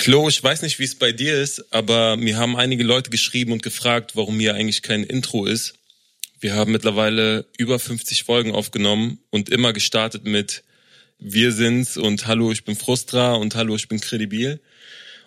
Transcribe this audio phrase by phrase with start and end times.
[0.00, 3.52] Klo, ich weiß nicht, wie es bei dir ist, aber mir haben einige Leute geschrieben
[3.52, 5.74] und gefragt, warum hier eigentlich kein Intro ist.
[6.40, 10.64] Wir haben mittlerweile über 50 Folgen aufgenommen und immer gestartet mit
[11.18, 14.60] Wir sind's und Hallo, ich bin Frustra und Hallo, ich bin Kredibil.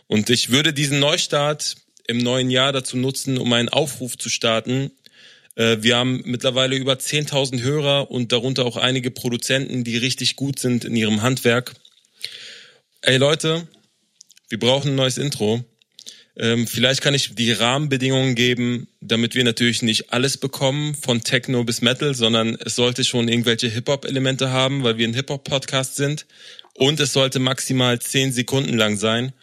[0.08, 1.76] Und ich würde diesen Neustart
[2.08, 4.90] im neuen Jahr dazu nutzen, um einen Aufruf zu starten.
[5.54, 10.58] Äh, wir haben mittlerweile über 10.000 Hörer und darunter auch einige Produzenten, die richtig gut
[10.58, 11.76] sind in ihrem Handwerk.
[13.02, 13.68] Ey Leute,
[14.54, 15.66] wir brauchen ein neues Intro.
[16.38, 21.64] Ähm, vielleicht kann ich die Rahmenbedingungen geben, damit wir natürlich nicht alles bekommen, von Techno
[21.64, 26.28] bis Metal, sondern es sollte schon irgendwelche Hip-Hop-Elemente haben, weil wir ein Hip-Hop-Podcast sind.
[26.76, 29.34] Und es sollte maximal zehn Sekunden lang sein.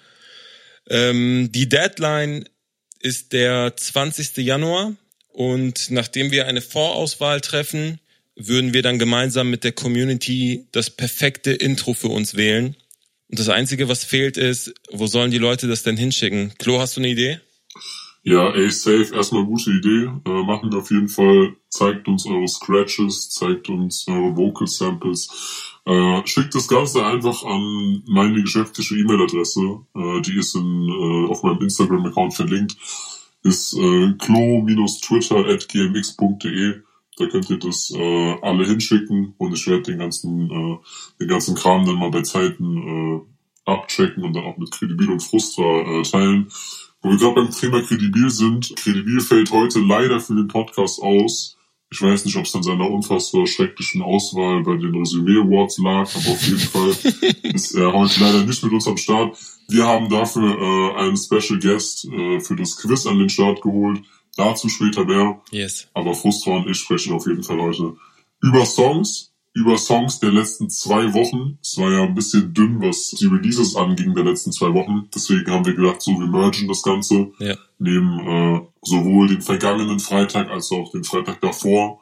[0.88, 2.48] Ähm, die Deadline
[3.00, 4.36] ist der 20.
[4.36, 4.94] Januar
[5.32, 7.98] und nachdem wir eine Vorauswahl treffen,
[8.36, 12.76] würden wir dann gemeinsam mit der Community das perfekte Intro für uns wählen.
[13.30, 16.52] Und das Einzige, was fehlt, ist, wo sollen die Leute das denn hinschicken?
[16.58, 17.40] Klo, hast du eine Idee?
[18.22, 20.10] Ja, ey, safe, erstmal gute Idee.
[20.26, 21.56] Äh, machen wir auf jeden Fall.
[21.68, 25.28] Zeigt uns eure Scratches, zeigt uns eure Vocal Samples.
[25.86, 29.80] Äh, schickt das Ganze einfach an meine geschäftliche E-Mail-Adresse.
[29.94, 32.76] Äh, die ist in, äh, auf meinem Instagram-Account verlinkt.
[33.42, 36.82] Ist äh, klo-twitter at gmx.de.
[37.16, 40.78] Da könnt ihr das äh, alle hinschicken und ich werde den ganzen, äh,
[41.20, 45.22] den ganzen Kram dann mal bei Zeiten äh, abchecken und dann auch mit Kredibil und
[45.22, 46.48] Frustra äh, teilen.
[47.02, 51.56] Wo wir gerade beim Thema Kredibil sind, Kredibil fällt heute leider für den Podcast aus.
[51.92, 56.08] Ich weiß nicht, ob es an seiner unfassbar schrecklichen Auswahl bei den Resümee Awards lag,
[56.14, 56.90] aber auf jeden Fall
[57.42, 59.36] ist er heute leider nicht mit uns am Start.
[59.68, 64.02] Wir haben dafür äh, einen Special Guest äh, für das Quiz an den Start geholt.
[64.36, 65.40] Dazu später mehr.
[65.50, 65.88] Yes.
[65.94, 67.96] Aber Frustra und ich sprechen auf jeden Fall heute
[68.42, 71.58] über Songs, über Songs der letzten zwei Wochen.
[71.62, 75.08] Es war ja ein bisschen dünn, was die Releases anging der letzten zwei Wochen.
[75.14, 77.32] Deswegen haben wir gedacht, so wir mergen das Ganze.
[77.38, 77.56] Ja.
[77.78, 82.00] Nehmen äh, sowohl den vergangenen Freitag als auch den Freitag davor.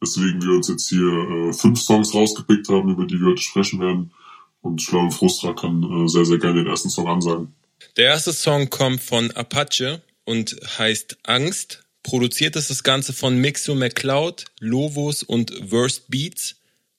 [0.00, 3.80] Deswegen wir uns jetzt hier äh, fünf Songs rausgepickt haben, über die wir heute sprechen
[3.80, 4.12] werden.
[4.60, 7.54] Und ich glaube, Frustra kann äh, sehr, sehr gerne den ersten Song ansagen.
[7.96, 11.84] Der erste Song kommt von Apache und heißt Angst.
[12.02, 16.56] Produziert ist das Ganze von Mixo McCloud, Lovos und Worst Beats.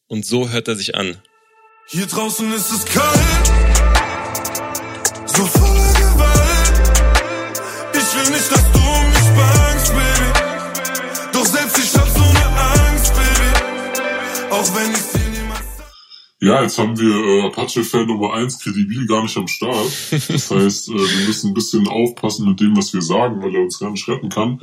[0.08, 1.18] Und so hört er sich an.
[1.88, 3.46] Hier draußen ist es kalt,
[5.28, 6.92] so voller Gewalt.
[7.94, 10.30] Ich will nicht, dass du mich bangst, Baby.
[11.34, 14.52] Doch selbst ich hab so ne Angst, Baby.
[14.52, 15.05] Auch wenn ich
[16.46, 19.92] Ja, jetzt haben wir äh, Apache-Fan Nummer eins Kredibil gar nicht am Start.
[20.12, 23.64] Das heißt, äh, wir müssen ein bisschen aufpassen mit dem, was wir sagen, weil er
[23.64, 24.60] uns gar nicht retten kann.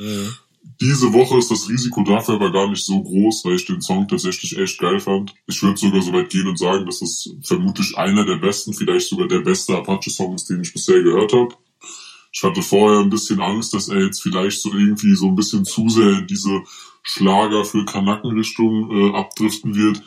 [0.80, 4.06] Diese Woche ist das Risiko dafür aber gar nicht so groß, weil ich den Song
[4.06, 5.34] tatsächlich echt geil fand.
[5.46, 9.08] Ich würde sogar so weit gehen und sagen, dass es vermutlich einer der besten, vielleicht
[9.08, 11.54] sogar der beste Apache-Song ist, den ich bisher gehört habe.
[12.32, 15.64] Ich hatte vorher ein bisschen Angst, dass er jetzt vielleicht so irgendwie so ein bisschen
[15.64, 16.62] zu sehr in diese
[17.02, 20.02] Schlager für Kanaken-Richtung äh, abdriften wird.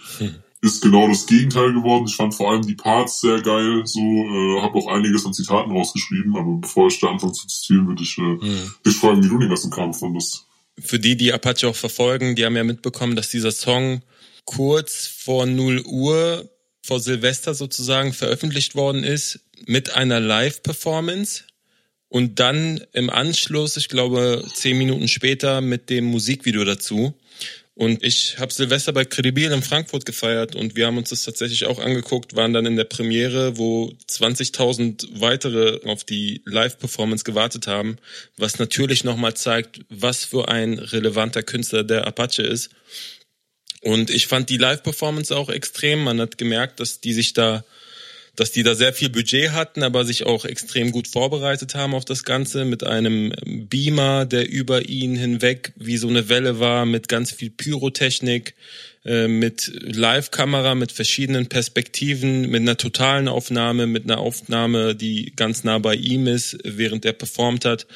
[0.65, 2.05] Ist genau das Gegenteil geworden.
[2.07, 3.83] Ich fand vor allem die Parts sehr geil.
[3.85, 6.35] So, äh, habe auch einiges an Zitaten rausgeschrieben.
[6.35, 8.37] Aber bevor ich da anfange zu zitieren, würde ich äh,
[8.83, 10.45] dich fragen, wie du den ganzen Kram fandest.
[10.79, 14.01] Für die, die Apache auch verfolgen, die haben ja mitbekommen, dass dieser Song
[14.45, 16.49] kurz vor 0 Uhr
[16.81, 21.43] vor Silvester sozusagen veröffentlicht worden ist mit einer Live-Performance
[22.09, 27.13] und dann im Anschluss, ich glaube zehn Minuten später, mit dem Musikvideo dazu.
[27.77, 31.65] Und ich habe Silvester bei Credibil in Frankfurt gefeiert und wir haben uns das tatsächlich
[31.65, 37.97] auch angeguckt, waren dann in der Premiere, wo 20.000 weitere auf die Live-Performance gewartet haben,
[38.37, 42.69] was natürlich nochmal zeigt, was für ein relevanter Künstler der Apache ist.
[43.81, 46.05] Und ich fand die Live-Performance auch extrem.
[46.05, 47.65] Man hat gemerkt, dass die sich da,
[48.35, 52.05] dass die da sehr viel Budget hatten, aber sich auch extrem gut vorbereitet haben auf
[52.05, 57.07] das Ganze mit einem Beamer, der über ihn hinweg wie so eine Welle war, mit
[57.07, 58.55] ganz viel Pyrotechnik,
[59.05, 65.63] äh, mit Live-Kamera, mit verschiedenen Perspektiven, mit einer totalen Aufnahme, mit einer Aufnahme, die ganz
[65.63, 67.87] nah bei ihm ist, während er performt hat.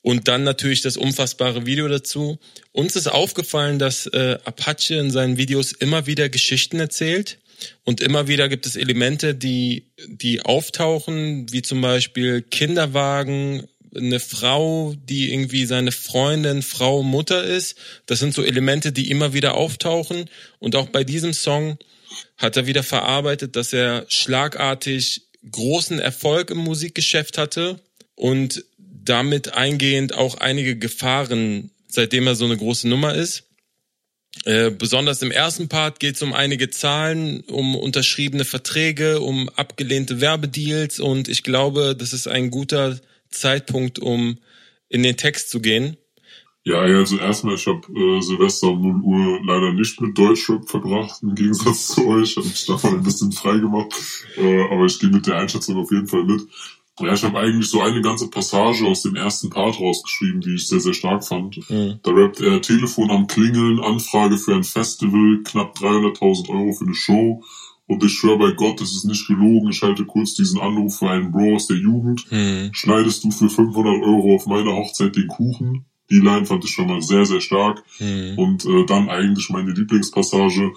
[0.00, 2.38] Und dann natürlich das unfassbare Video dazu.
[2.72, 7.38] Uns ist aufgefallen, dass äh, Apache in seinen Videos immer wieder Geschichten erzählt.
[7.84, 14.94] Und immer wieder gibt es Elemente, die, die auftauchen, wie zum Beispiel Kinderwagen, eine Frau,
[14.96, 17.76] die irgendwie seine Freundin, Frau, Mutter ist.
[18.06, 20.28] Das sind so Elemente, die immer wieder auftauchen.
[20.58, 21.78] Und auch bei diesem Song
[22.36, 27.80] hat er wieder verarbeitet, dass er schlagartig großen Erfolg im Musikgeschäft hatte
[28.14, 33.44] und damit eingehend auch einige Gefahren, seitdem er so eine große Nummer ist.
[34.44, 40.20] Äh, besonders im ersten Part geht es um einige Zahlen, um unterschriebene Verträge, um abgelehnte
[40.20, 42.98] Werbedeals und ich glaube, das ist ein guter
[43.30, 44.38] Zeitpunkt, um
[44.88, 45.96] in den Text zu gehen.
[46.66, 51.22] Ja, also erstmal, ich habe äh, Silvester um 0 Uhr leider nicht mit Deutschrap verbracht,
[51.22, 52.36] im Gegensatz zu euch.
[52.36, 53.92] Habe mich davon ein bisschen frei gemacht.
[54.38, 56.40] Äh, aber ich gehe mit der Einschätzung auf jeden Fall mit.
[57.00, 60.68] Ja, ich habe eigentlich so eine ganze Passage aus dem ersten Part rausgeschrieben, die ich
[60.68, 61.58] sehr, sehr stark fand.
[61.68, 61.98] Mhm.
[62.02, 66.94] Da rappt er Telefon am Klingeln, Anfrage für ein Festival, knapp 300.000 Euro für eine
[66.94, 67.42] Show.
[67.86, 69.70] Und ich schwöre bei Gott, das ist nicht gelogen.
[69.70, 72.30] Ich halte kurz diesen Anruf für einen Bro aus der Jugend.
[72.30, 72.70] Mhm.
[72.72, 75.84] Schneidest du für 500 Euro auf meiner Hochzeit den Kuchen?
[76.10, 77.82] Die Line fand ich schon mal sehr, sehr stark.
[77.98, 78.38] Mhm.
[78.38, 80.72] Und äh, dann eigentlich meine Lieblingspassage.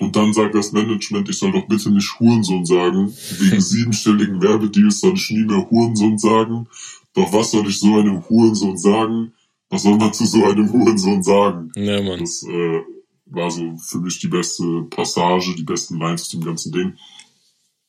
[0.00, 3.12] Und dann sagt das Management, ich soll doch bitte nicht Hurensohn sagen.
[3.38, 6.66] Wegen siebenstelligen Werbedeals soll ich nie mehr Hurensohn sagen.
[7.14, 9.32] Doch was soll ich so einem Hurensohn sagen?
[9.68, 11.70] Was soll man zu so einem Hurensohn sagen?
[11.76, 12.20] Ja, Mann.
[12.20, 12.80] Das äh,
[13.26, 16.94] war so für mich die beste Passage, die besten Lines aus dem ganzen Ding.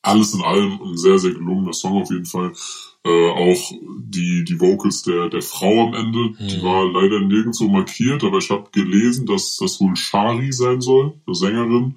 [0.02, 2.54] Alles in allem ein sehr, sehr gelungener Song auf jeden Fall.
[3.06, 6.48] Äh, auch die, die Vocals der, der Frau am Ende, mhm.
[6.48, 11.14] die war leider nirgendwo markiert, aber ich habe gelesen, dass das wohl Shari sein soll,
[11.26, 11.96] eine Sängerin.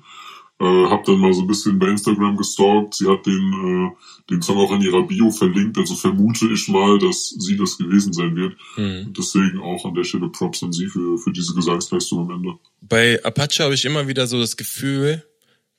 [0.59, 2.95] Äh, hab dann mal so ein bisschen bei Instagram gestalkt.
[2.95, 6.99] Sie hat den, äh, den Song auch in ihrer Bio verlinkt, also vermute ich mal,
[6.99, 8.57] dass sie das gewesen sein wird.
[8.77, 9.13] Mhm.
[9.17, 12.55] Deswegen auch an der Stelle Props an sie für, für diese Gesangsleistung am Ende.
[12.81, 15.23] Bei Apache habe ich immer wieder so das Gefühl,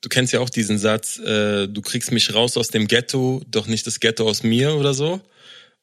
[0.00, 3.66] du kennst ja auch diesen Satz, äh, du kriegst mich raus aus dem Ghetto, doch
[3.66, 5.20] nicht das Ghetto aus mir oder so.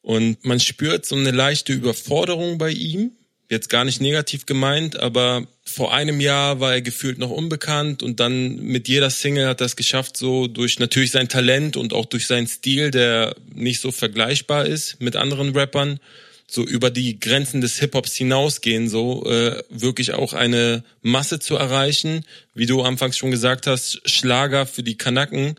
[0.02, 3.12] Und man spürt so eine leichte Überforderung bei ihm.
[3.50, 8.20] Jetzt gar nicht negativ gemeint, aber vor einem Jahr war er gefühlt noch unbekannt und
[8.20, 12.06] dann mit jeder Single hat er es geschafft, so durch natürlich sein Talent und auch
[12.06, 16.00] durch seinen Stil, der nicht so vergleichbar ist mit anderen Rappern,
[16.48, 22.26] so über die Grenzen des Hip-Hops hinausgehen, so äh, wirklich auch eine Masse zu erreichen.
[22.54, 25.56] Wie du anfangs schon gesagt hast, Schlager für die Kanaken.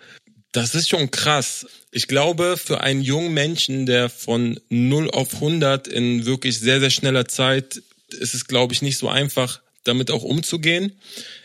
[0.53, 1.67] Das ist schon krass.
[1.91, 6.91] Ich glaube, für einen jungen Menschen, der von 0 auf 100 in wirklich sehr, sehr
[6.91, 10.93] schneller Zeit, ist es, glaube ich, nicht so einfach, damit auch umzugehen.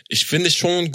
[0.08, 0.92] Ich finde schon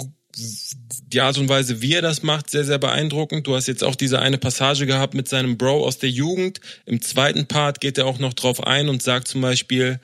[1.07, 3.47] die Art und Weise, wie er das macht, sehr, sehr beeindruckend.
[3.47, 6.59] Du hast jetzt auch diese eine Passage gehabt mit seinem Bro aus der Jugend.
[6.85, 10.01] Im zweiten Part geht er auch noch drauf ein und sagt zum Beispiel,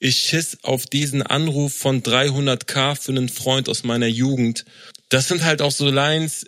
[0.00, 4.66] ich schiss auf diesen Anruf von 300k für einen Freund aus meiner Jugend.
[5.08, 6.46] Das sind halt auch so Lines,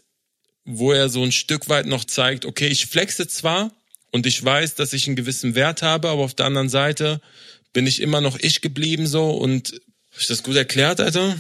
[0.67, 3.73] wo er so ein Stück weit noch zeigt, okay, ich flexe zwar
[4.13, 7.21] und ich weiß, dass ich einen gewissen Wert habe, aber auf der anderen Seite
[7.73, 11.37] bin ich immer noch ich geblieben so und habe ich das gut erklärt, Alter?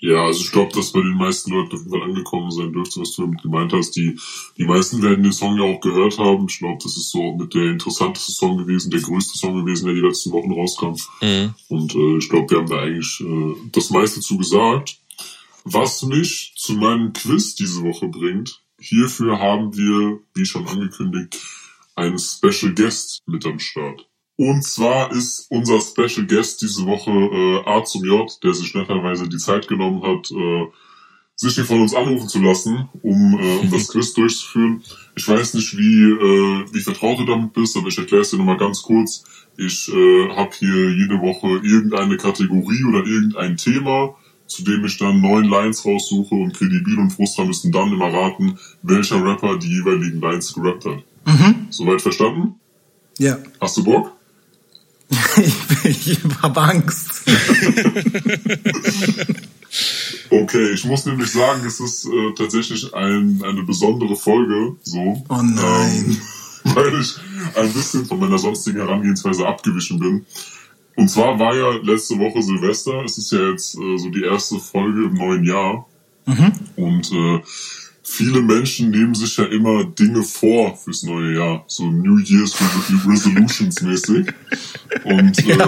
[0.00, 3.00] Ja, also ich glaube, dass bei den meisten Leuten auf jeden Fall angekommen sein dürfte,
[3.00, 3.96] was du damit gemeint hast.
[3.96, 4.18] Die,
[4.56, 6.46] die meisten werden den Song ja auch gehört haben.
[6.48, 9.94] Ich glaube, das ist so mit der interessanteste Song gewesen, der größte Song gewesen, der
[9.94, 10.94] die letzten Wochen rauskam.
[11.20, 11.54] Mhm.
[11.68, 15.00] Und äh, ich glaube, wir haben da eigentlich äh, das meiste zu gesagt.
[15.64, 21.38] Was mich zu meinem Quiz diese Woche bringt, hierfür haben wir, wie schon angekündigt,
[21.96, 24.07] einen Special Guest mit am Start.
[24.38, 29.28] Und zwar ist unser Special Guest diese Woche äh, A zum J, der sich netterweise
[29.28, 30.66] die Zeit genommen hat, äh,
[31.34, 34.84] sich hier von uns anrufen zu lassen, um, äh, um das Quiz durchzuführen.
[35.16, 38.36] Ich weiß nicht, wie, äh, wie vertraut du damit bist, aber ich erkläre es dir
[38.36, 39.24] nochmal ganz kurz.
[39.56, 44.14] Ich äh, habe hier jede Woche irgendeine Kategorie oder irgendein Thema,
[44.46, 48.56] zu dem ich dann neun Lines raussuche und Kredibil und Frustra müssen dann immer raten,
[48.82, 51.02] welcher Rapper die jeweiligen Lines gerappt hat.
[51.26, 51.66] Mhm.
[51.70, 52.54] Soweit verstanden?
[53.18, 53.36] Ja.
[53.60, 54.17] Hast du Bock?
[55.84, 57.08] Ich, ich habe Angst.
[60.30, 65.24] okay, ich muss nämlich sagen, es ist äh, tatsächlich ein, eine besondere Folge, so.
[65.28, 66.04] Oh nein.
[66.06, 66.20] Ähm,
[66.74, 67.16] weil ich
[67.54, 70.26] ein bisschen von meiner sonstigen Herangehensweise abgewichen bin.
[70.96, 73.04] Und zwar war ja letzte Woche Silvester.
[73.04, 75.86] Es ist ja jetzt äh, so die erste Folge im neuen Jahr.
[76.26, 76.52] Mhm.
[76.76, 77.40] Und äh,
[78.08, 82.56] viele Menschen nehmen sich ja immer Dinge vor fürs neue Jahr, so New Year's
[83.06, 84.26] Resolutions mäßig.
[85.04, 85.58] Und äh,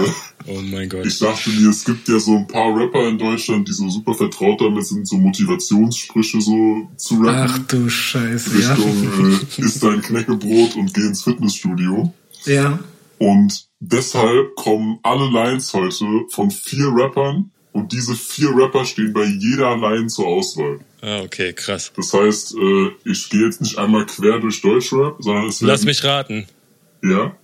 [0.47, 1.07] oh mein Gott.
[1.07, 4.15] ich dachte mir, es gibt ja so ein paar Rapper in Deutschland, die so super
[4.15, 7.51] vertraut damit sind, so Motivationssprüche so zu rappen.
[7.51, 8.55] Ach du Scheiße.
[8.55, 9.29] Richtung ja.
[9.29, 12.13] äh, isst dein Knäckebrot und geh ins Fitnessstudio.
[12.47, 12.79] Ja.
[13.19, 19.25] Und deshalb kommen alle Lines heute von vier Rappern und diese vier Rapper stehen bei
[19.25, 20.81] jeder Line zur Auswahl.
[21.03, 21.93] Ah, okay, krass.
[21.97, 26.05] Das heißt, äh, ich gehe jetzt nicht einmal quer durch Deutschrap, sondern es Lass mich
[26.05, 26.47] raten.
[27.03, 27.35] Ja?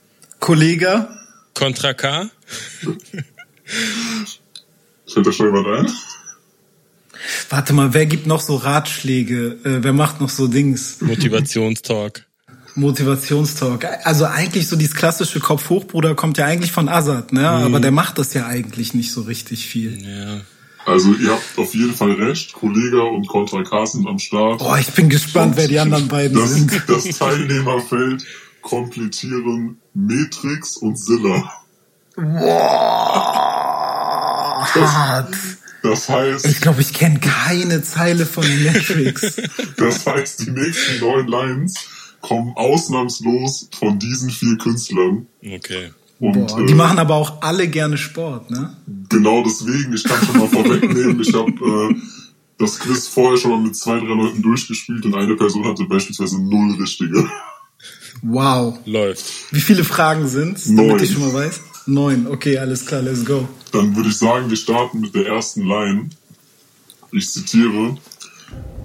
[0.41, 1.09] Kollege?
[1.55, 2.31] Contra K?
[5.07, 5.93] Fällt da schon jemand ein?
[7.49, 9.59] Warte mal, wer gibt noch so Ratschläge?
[9.65, 11.01] Äh, wer macht noch so Dings?
[11.01, 12.27] Motivationstalk.
[12.75, 13.87] Motivationstalk.
[14.05, 17.41] Also eigentlich so dieses klassische Kopf hoch, Bruder, kommt ja eigentlich von Azad, ne?
[17.41, 17.47] Mhm.
[17.47, 19.99] Aber der macht das ja eigentlich nicht so richtig viel.
[20.03, 20.41] Ja.
[20.87, 22.53] Also ihr habt auf jeden Fall recht.
[22.53, 24.59] Kollega und Contra K sind am Start.
[24.59, 26.83] Boah, ich bin gespannt, wer die anderen beiden Das, sind.
[26.89, 28.25] das Teilnehmerfeld
[28.63, 31.53] komplettieren Matrix und Zilla.
[32.17, 33.07] Boah,
[34.75, 35.35] hart.
[35.83, 39.37] Das heißt, Ich glaube, ich kenne keine Zeile von Matrix.
[39.77, 41.75] das heißt, die nächsten neun Lines
[42.21, 45.27] kommen ausnahmslos von diesen vier Künstlern.
[45.45, 45.91] Okay.
[46.19, 48.75] Und Boah, die äh, machen aber auch alle gerne Sport, ne?
[49.09, 51.95] genau deswegen, ich kann schon mal vorwegnehmen, ich habe äh,
[52.59, 56.43] das Quiz vorher schon mal mit zwei, drei Leuten durchgespielt und eine Person hatte beispielsweise
[56.43, 57.29] null richtige.
[58.23, 58.79] Wow.
[58.87, 59.53] Läuft.
[59.53, 60.89] Wie viele Fragen sind's, Neun.
[60.89, 61.61] damit ich schon mal weiß?
[61.87, 62.27] Neun.
[62.27, 63.47] Okay, alles klar, let's go.
[63.73, 66.09] Dann würde ich sagen, wir starten mit der ersten Line.
[67.13, 67.99] Ich zitiere.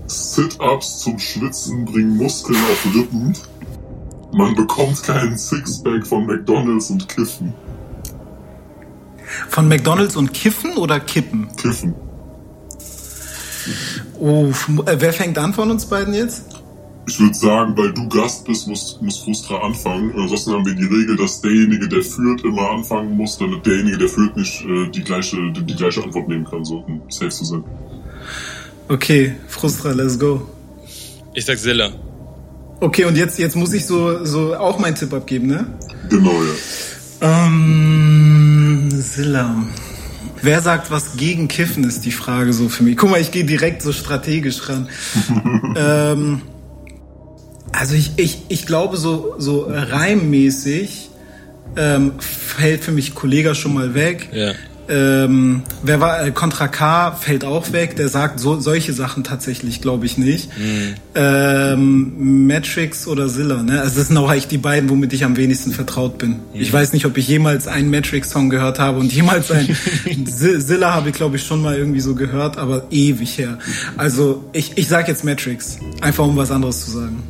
[0.06, 3.36] Sit-ups zum Schwitzen bringen Muskeln auf Rippen.
[4.34, 7.54] Man bekommt keinen Sixpack von McDonalds und Kiffen.
[9.50, 11.50] Von McDonalds und Kiffen oder Kippen?
[11.56, 11.94] Kiffen.
[14.20, 14.48] Oh,
[14.86, 16.44] äh, wer fängt an von uns beiden jetzt?
[17.08, 20.14] Ich würde sagen, weil du Gast bist, muss, muss Frustra anfangen.
[20.18, 24.08] Ansonsten haben wir die Regel, dass derjenige, der führt, immer anfangen muss, damit derjenige, der
[24.08, 27.44] führt, nicht äh, die, gleiche, die, die gleiche Antwort nehmen kann, so um safe zu
[27.44, 27.64] sein.
[28.88, 30.48] Okay, Frustra, let's go.
[31.34, 31.92] Ich sag Zilla.
[32.82, 35.68] Okay, und jetzt, jetzt muss ich so, so auch meinen Tipp abgeben, ne?
[36.10, 36.34] Genau,
[37.22, 37.46] ja.
[37.46, 39.56] Ähm, Silla.
[40.42, 42.98] Wer sagt was gegen Kiffen, ist die Frage so für mich.
[42.98, 44.90] Guck mal, ich gehe direkt so strategisch ran.
[45.76, 46.42] ähm,
[47.72, 51.12] also ich, ich, ich glaube, so, so reimmäßig
[51.76, 54.30] ähm, fällt für mich Kollega schon mal weg.
[54.34, 54.54] Ja.
[54.90, 59.82] Ähm, wer war äh, Contra K fällt auch weg, der sagt so solche Sachen tatsächlich,
[59.82, 60.50] glaube ich nicht.
[61.16, 63.82] Ähm, Matrix oder Zilla, ne?
[63.82, 66.40] Also das sind auch eigentlich die beiden, womit ich am wenigsten vertraut bin.
[66.54, 69.76] Ich weiß nicht, ob ich jemals einen Matrix-Song gehört habe und jemals einen
[70.26, 73.60] Zilla habe ich, glaube ich, schon mal irgendwie so gehört, aber ewig her.
[73.98, 77.24] Also ich, ich sag jetzt Matrix, einfach um was anderes zu sagen.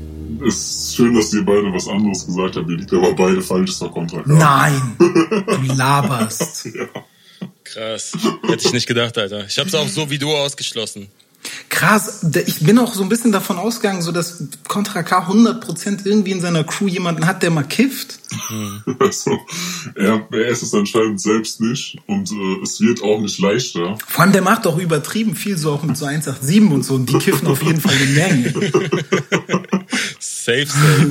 [0.47, 2.69] Es ist schön, dass ihr beide was anderes gesagt habt.
[2.69, 4.23] Ihr liegt aber beide falsch, war Kontra.
[4.25, 6.67] Nein, du laberst.
[7.73, 8.13] Krass.
[8.47, 9.45] Hätte ich nicht gedacht, Alter.
[9.45, 11.07] Ich hab's auch so wie du ausgeschlossen.
[11.69, 16.31] Krass, ich bin auch so ein bisschen davon ausgegangen, so dass Contra K 100% irgendwie
[16.31, 18.19] in seiner Crew jemanden hat, der mal kifft.
[18.99, 19.39] Also,
[19.95, 23.97] er, er ist es anscheinend selbst nicht und äh, es wird auch nicht leichter.
[24.07, 27.09] Vor allem, der macht auch übertrieben viel, so auch mit so 187 und so, und
[27.09, 28.71] die kiffen auf jeden Fall eine Menge.
[30.19, 31.09] Safe, safe.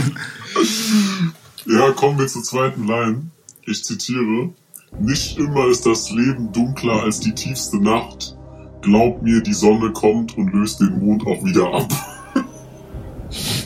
[1.66, 3.30] Ja, kommen wir zur zweiten Line.
[3.66, 4.52] Ich zitiere.
[4.98, 8.36] Nicht immer ist das Leben dunkler als die tiefste Nacht.
[8.82, 11.88] Glaub mir, die Sonne kommt und löst den Mond auch wieder ab.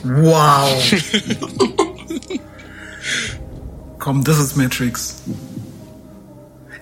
[0.04, 0.68] Wow.
[3.98, 5.22] Komm, das ist Matrix.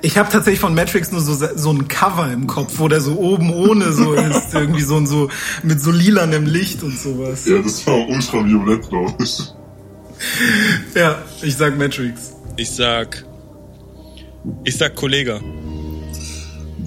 [0.05, 3.17] Ich habe tatsächlich von Matrix nur so, so ein Cover im Kopf, wo der so
[3.19, 5.29] oben ohne so ist, irgendwie so, so
[5.63, 7.47] mit so lilanem Licht und sowas.
[7.47, 9.55] Ja, das war ultraviolett, glaube ich.
[10.97, 12.33] Ja, ich sag Matrix.
[12.57, 13.25] Ich sag.
[14.65, 15.41] Ich sag Kollege.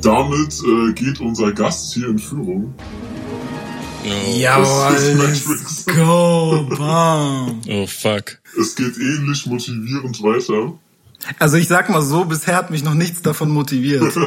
[0.02, 2.74] Damit äh, geht unser Gast hier in Führung.
[4.06, 7.62] Oh, Jawohl, let's go, bam.
[7.68, 8.38] oh fuck.
[8.60, 10.78] Es geht ähnlich motivierend weiter.
[11.40, 14.14] Also ich sag mal so, bisher hat mich noch nichts davon motiviert.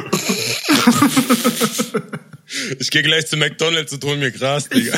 [2.79, 4.97] Ich gehe gleich zu McDonalds und hol mir Gras, Digga.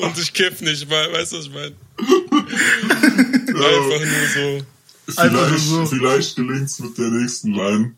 [0.00, 1.74] und ich kiff nicht, weil, weißt du, was ich meine?
[3.48, 4.64] Einfach nur so.
[5.08, 5.86] Vielleicht, so.
[5.86, 7.94] vielleicht gelingt's mit der nächsten Line.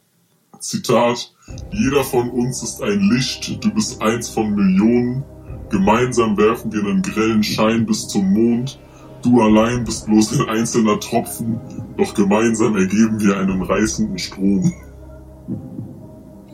[0.61, 1.33] Zitat.
[1.73, 5.25] Jeder von uns ist ein Licht, du bist eins von Millionen.
[5.71, 8.79] Gemeinsam werfen wir einen grellen Schein bis zum Mond.
[9.23, 11.61] Du allein bist bloß ein einzelner Tropfen,
[11.97, 14.73] doch gemeinsam ergeben wir einen reißenden Strom.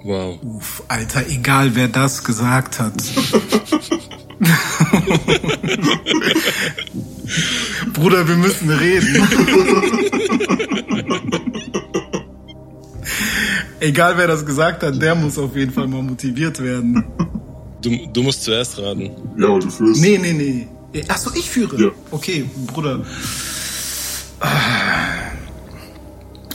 [0.03, 0.39] Wow.
[0.43, 2.95] Uff, Alter, egal wer das gesagt hat.
[7.93, 9.27] Bruder, wir müssen reden.
[13.81, 17.05] egal wer das gesagt hat, der muss auf jeden Fall mal motiviert werden.
[17.83, 19.11] Du, du musst zuerst raten.
[19.39, 20.01] Ja, aber du führst.
[20.01, 20.69] Nee, nee, nee.
[21.09, 21.81] Achso, ich führe.
[21.81, 21.91] Ja.
[22.11, 23.01] Okay, Bruder.
[24.41, 25.25] Ah.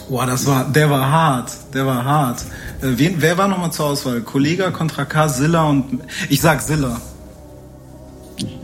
[0.10, 1.52] Boah, das war, der war hart.
[1.74, 2.42] Der war hart.
[2.82, 4.22] Äh, wen, wer war nochmal zur Auswahl?
[4.22, 6.00] Kollega, Contra K, Silla und.
[6.30, 7.00] Ich sag Silla.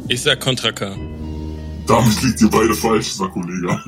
[0.07, 0.95] Ich sag Contra K.
[1.87, 3.79] Damit liegt ihr beide falsch, sagt Kollege.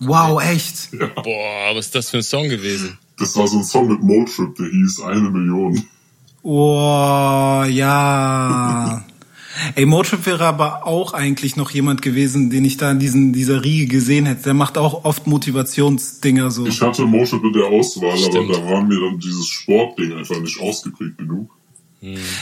[0.00, 0.90] Wow, echt?
[0.98, 2.98] Boah, was ist das für ein Song gewesen?
[3.18, 5.84] Das war so ein Song mit Motrip, der hieß Eine Million.
[6.42, 9.04] Oh, ja.
[9.74, 13.62] Ey, Motrip wäre aber auch eigentlich noch jemand gewesen, den ich da in diesen, dieser
[13.62, 14.44] Riege gesehen hätte.
[14.44, 16.64] Der macht auch oft Motivationsdinger so.
[16.66, 18.36] Ich hatte Motrip in der Auswahl, Stimmt.
[18.36, 21.50] aber da war mir dann dieses Sportding einfach nicht ausgeprägt genug.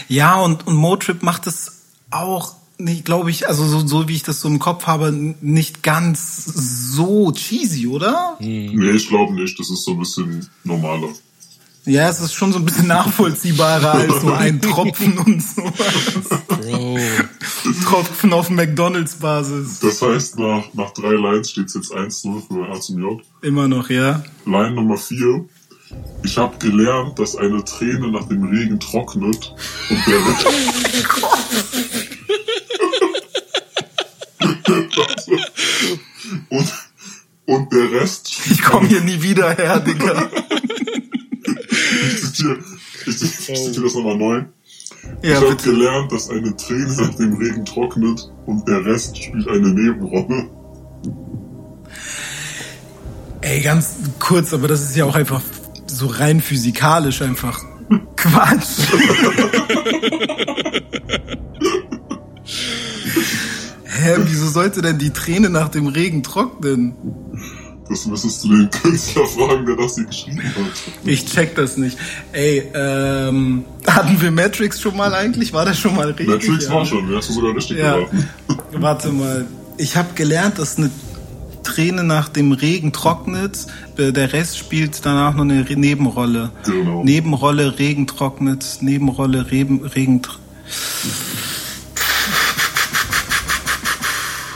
[0.08, 4.22] Ja, und, und Motrip macht es auch nicht, glaube ich, also so, so wie ich
[4.22, 8.36] das so im Kopf habe, nicht ganz so cheesy, oder?
[8.40, 9.58] Nee, ich glaube nicht.
[9.58, 11.08] Das ist so ein bisschen normaler.
[11.84, 15.62] Ja, es ist schon so ein bisschen nachvollziehbarer als so ein Tropfen und so.
[15.62, 16.98] Bro.
[17.84, 19.80] Tropfen auf McDonalds-Basis.
[19.80, 23.22] Das heißt, nach, nach drei Lines steht es jetzt 1-0 für A zum J.
[23.40, 24.22] Immer noch, ja.
[24.44, 25.46] Line Nummer 4.
[26.24, 29.54] Ich habe gelernt, dass eine Träne nach dem Regen trocknet
[29.88, 30.18] und der
[36.48, 36.72] und,
[37.46, 40.30] und der Rest Ich komme hier nie wieder her, Digga.
[41.44, 42.58] Ich zitiere,
[43.06, 44.44] ich zitiere das nochmal neu.
[45.22, 49.48] Ja, ich habe gelernt, dass eine Träne nach dem Regen trocknet und der Rest spielt
[49.48, 50.50] eine Nebenrolle.
[53.40, 55.40] Ey, ganz kurz, aber das ist ja auch einfach
[55.86, 57.62] so rein physikalisch einfach
[58.16, 58.80] Quatsch.
[64.00, 66.94] Hä, wieso sollte denn die Träne nach dem Regen trocknen?
[67.88, 70.54] Das müsstest du den Künstler fragen, der das hier geschrieben hat.
[71.04, 71.96] Ich check das nicht.
[72.32, 75.52] Ey, ähm, hatten wir Matrix schon mal eigentlich?
[75.54, 76.28] War das schon mal richtig?
[76.28, 76.74] Matrix Ja.
[76.74, 77.96] war schon, hast du sogar richtig Ja.
[77.96, 78.28] geraten.
[78.72, 79.46] Warte mal.
[79.78, 80.90] Ich habe gelernt, dass eine
[81.64, 83.66] Träne nach dem Regen trocknet.
[83.96, 86.50] Der Rest spielt danach noch eine Nebenrolle.
[86.64, 87.02] Genau.
[87.04, 88.78] Nebenrolle, Regen trocknet.
[88.80, 89.84] Nebenrolle, Regen.
[89.84, 90.20] Regen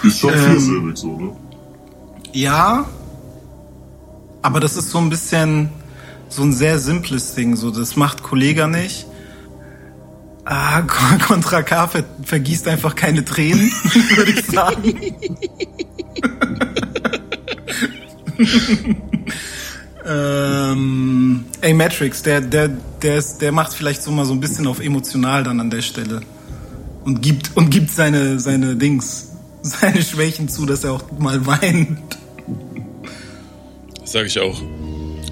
[0.03, 0.51] Ist schon Ähm.
[0.51, 1.37] viersilbig so, ne?
[2.33, 2.87] ja.
[4.45, 5.71] Aber das ist so ein bisschen
[6.29, 7.55] so ein sehr simples Ding.
[7.57, 9.07] So, das macht Kollega nicht.
[10.45, 10.83] Ah,
[11.27, 13.71] Contra K ver vergießt einfach keine Tränen,
[14.17, 15.15] würde ich sagen.
[20.05, 24.67] ähm, ey, Matrix, der, der, der, ist, der macht vielleicht so mal so ein bisschen
[24.67, 26.23] auf emotional dann an der Stelle.
[27.05, 29.32] Und gibt, und gibt seine, seine Dings,
[29.63, 31.99] seine Schwächen zu, dass er auch mal weint.
[34.05, 34.61] Sag ich auch.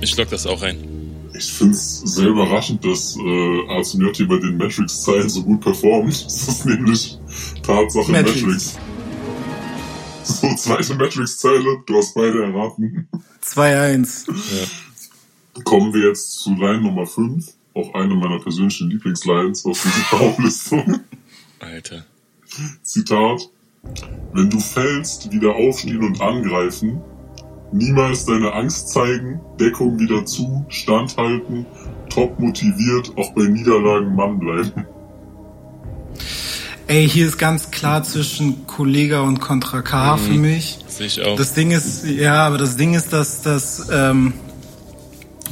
[0.00, 0.78] Ich lock das auch ein.
[1.34, 6.24] Ich find's sehr überraschend, dass äh, hier bei den Matrix-Zeilen so gut performt.
[6.24, 7.18] Das ist nämlich
[7.62, 8.42] Tatsache Matrix.
[8.42, 8.78] Matrix.
[10.22, 13.08] So, zweite Matrix-Zeile, du hast beide erraten.
[13.44, 14.26] 2-1.
[15.64, 21.00] Kommen wir jetzt zu Line Nummer 5, auch eine meiner persönlichen Lieblingslines aus dieser Auflistung.
[21.58, 22.04] Alter.
[22.82, 23.48] Zitat.
[24.32, 27.00] Wenn du fällst, wieder aufstehen und angreifen.
[27.72, 31.66] Niemals deine Angst zeigen, Deckung wieder zu, standhalten,
[32.08, 34.86] top motiviert, auch bei Niederlagen Mann bleiben.
[36.88, 40.80] Ey, hier ist ganz klar zwischen Kollega und Contra K für mich.
[40.88, 41.36] Sehe ich auch.
[41.36, 44.32] Das Ding ist, ja, aber das Ding ist, dass das ähm,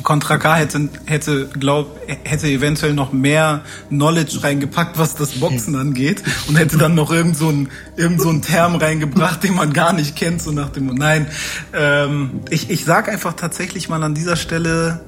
[0.03, 6.23] Contra K hätte, hätte, glaub, hätte eventuell noch mehr Knowledge reingepackt, was das Boxen angeht
[6.47, 9.93] und hätte dann noch irgend so ein irgend so ein Term reingebracht, den man gar
[9.93, 11.27] nicht kennt, so nach dem Nein,
[11.75, 15.01] ähm, ich, ich sag einfach tatsächlich mal an dieser Stelle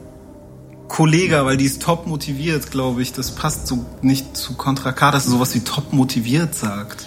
[0.91, 3.13] Kollega, weil die ist top motiviert, glaube ich.
[3.13, 7.07] Das passt so nicht zu Contra K, dass er sowas wie top motiviert sagt.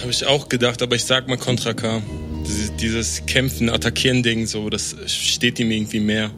[0.00, 2.02] Habe ich auch gedacht, aber ich sag mal Contra K.
[2.46, 6.30] Dieses, dieses Kämpfen, Attackieren-Ding, so, das steht ihm irgendwie mehr.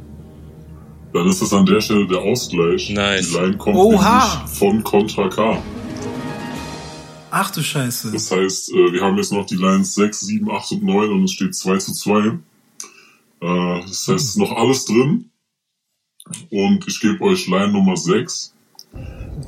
[1.16, 2.90] Dann ist das an der Stelle der Ausgleich.
[2.90, 3.30] Nice.
[3.30, 4.46] Die Line kommt Oha.
[4.48, 5.62] von Contra K.
[7.30, 8.12] Ach du Scheiße.
[8.12, 11.24] Das heißt, äh, wir haben jetzt noch die Lines 6, 7, 8 und 9 und
[11.24, 12.18] es steht 2 zu 2.
[13.40, 15.30] Äh, Das heißt, es ist noch alles drin.
[16.50, 18.52] Und ich gebe euch Line Nummer 6.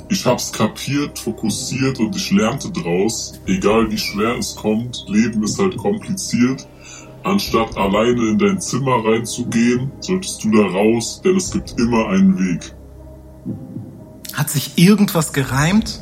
[0.09, 3.35] Ich hab's kapiert, fokussiert und ich lernte draus.
[3.47, 6.67] Egal wie schwer es kommt, Leben ist halt kompliziert.
[7.25, 12.39] Anstatt alleine in dein Zimmer reinzugehen, solltest du da raus, denn es gibt immer einen
[12.39, 12.75] Weg.
[14.35, 16.01] Hat sich irgendwas gereimt?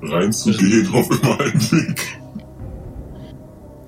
[0.00, 2.18] Reinzugehen auf immer einen Weg.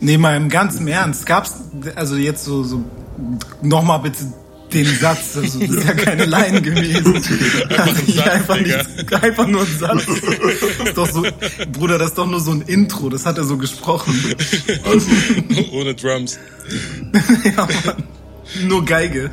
[0.01, 1.25] Nee, mal im ganzen Ernst.
[1.25, 2.85] Gab's, also jetzt so, so,
[3.63, 4.27] nochmal bitte
[4.75, 7.15] den Satz, also das ist ja keine Line gewesen.
[7.77, 10.07] Also ich Satz, einfach, nicht, einfach nur ein Satz.
[10.07, 11.25] Das ist doch so,
[11.73, 14.15] Bruder, das ist doch nur so ein Intro, das hat er so gesprochen.
[14.85, 15.07] Also,
[15.73, 16.39] Ohne Drums.
[17.45, 18.05] Ja, Mann.
[18.67, 19.31] Nur Geige.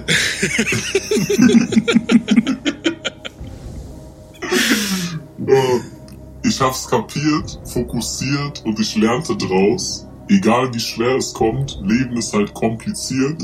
[6.43, 10.07] Ich hab's kapiert, fokussiert und ich lernte draus.
[10.27, 13.41] Egal wie schwer es kommt, Leben ist halt kompliziert.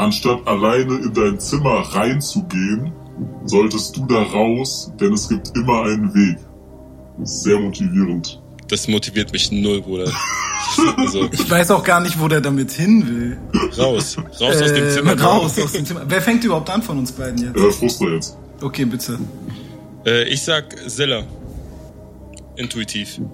[0.00, 2.92] Anstatt alleine in dein Zimmer reinzugehen,
[3.44, 6.38] solltest du da raus, denn es gibt immer einen Weg.
[7.22, 8.40] Sehr motivierend.
[8.68, 10.10] das motiviert mich null, Bruder.
[10.96, 13.38] Also, Ich weiß auch gar nicht, wo der damit hin will.
[13.76, 14.16] raus.
[14.40, 15.20] Raus aus dem Äh, Zimmer.
[15.20, 16.02] Raus aus dem Zimmer.
[16.08, 17.56] Wer fängt überhaupt an von uns beiden jetzt?
[17.56, 18.36] Äh, Fruster jetzt.
[18.62, 19.18] Okay, bitte.
[20.06, 21.24] Äh, ich sag Zilla.
[22.60, 23.18] Intuitiv.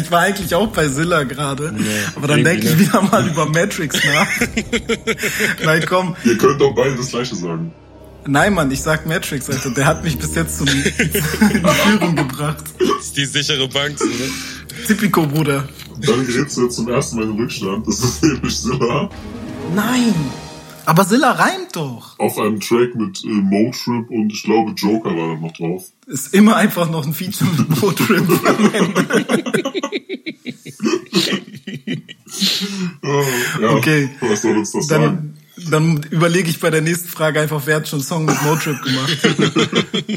[0.00, 1.74] Ich war eigentlich auch bei Zilla gerade.
[2.14, 4.26] aber dann denke ich wieder mal über Matrix nach.
[5.64, 6.16] Nein, komm.
[6.24, 7.72] Ihr könnt doch beide das gleiche sagen.
[8.26, 9.70] Nein, Mann, ich sag Matrix, Alter.
[9.70, 12.64] Der hat mich bis jetzt zum, in die Führung gebracht.
[12.78, 14.30] Das ist die sichere Bank, so, ne?
[14.86, 15.68] Tipico, Bruder.
[16.06, 17.86] Dann gerätst du jetzt zum ersten Mal in Rückstand.
[17.86, 19.10] Das ist nämlich Zilla
[19.74, 20.14] Nein.
[20.86, 22.18] Aber Zilla reimt doch.
[22.18, 25.84] auf einem Track mit äh, Motrip und ich glaube Joker war da noch drauf.
[26.06, 28.28] Ist immer einfach noch ein Feature mit Motrip
[33.60, 34.10] ja, Okay.
[34.20, 35.34] Was soll uns das sagen?
[35.56, 38.42] Dann, dann überlege ich bei der nächsten Frage einfach, wer hat schon einen Song mit
[38.42, 39.18] Motrip gemacht.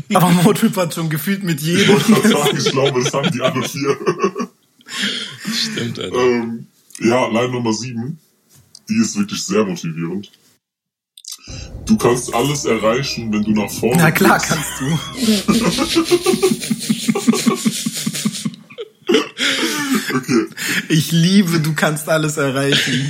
[0.14, 1.90] Aber Motrip hat schon gefühlt mit Ich jedem.
[1.90, 3.98] wollte gerade sagen, ich glaube, das haben die alle vier.
[5.54, 6.16] Stimmt, Alter.
[6.18, 6.68] ähm,
[7.00, 8.18] ja, Line Nummer 7.
[8.90, 10.32] Die ist wirklich sehr motivierend.
[11.86, 14.50] Du kannst alles erreichen, wenn du nach vorne Na klar blickst.
[14.50, 14.86] kannst du.
[20.16, 20.46] Okay.
[20.90, 23.10] Ich liebe, du kannst alles erreichen.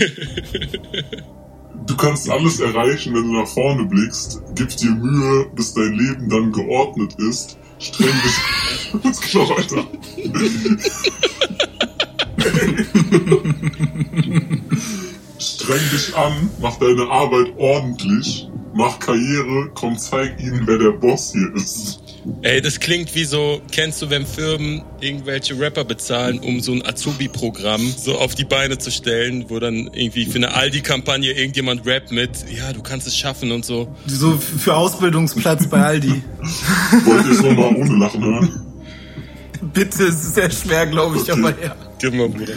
[1.88, 4.41] Du kannst alles erreichen, wenn du nach vorne blickst.
[4.56, 7.58] Gib dir Mühe, bis dein Leben dann geordnet ist.
[7.80, 8.36] Streng dich.
[9.21, 9.86] Geht noch weiter?
[15.65, 21.32] Streng dich an, mach deine Arbeit ordentlich, mach Karriere, komm zeig ihnen, wer der Boss
[21.32, 22.01] hier ist.
[22.43, 26.86] Ey, das klingt wie so, kennst du, wenn Firmen irgendwelche Rapper bezahlen, um so ein
[26.86, 32.12] Azubi-Programm so auf die Beine zu stellen, wo dann irgendwie für eine Aldi-Kampagne irgendjemand rappt
[32.12, 33.88] mit, ja, du kannst es schaffen und so.
[34.06, 36.21] So für Ausbildungsplatz bei Aldi.
[37.06, 38.65] Wollt ihr es nochmal ohne Lachen hören?
[39.73, 41.75] Bitte, es ist sehr schwer, glaube ich, aber ja.
[41.97, 42.54] Gib mal, Bruder.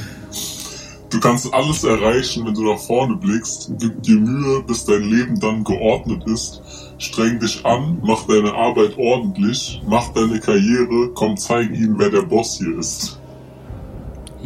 [1.10, 3.70] Du kannst alles erreichen, wenn du nach vorne blickst.
[3.78, 6.60] Gib dir Mühe, bis dein Leben dann geordnet ist.
[6.98, 12.22] Streng dich an, mach deine Arbeit ordentlich, mach deine Karriere, komm zeig ihnen, wer der
[12.22, 13.18] Boss hier ist.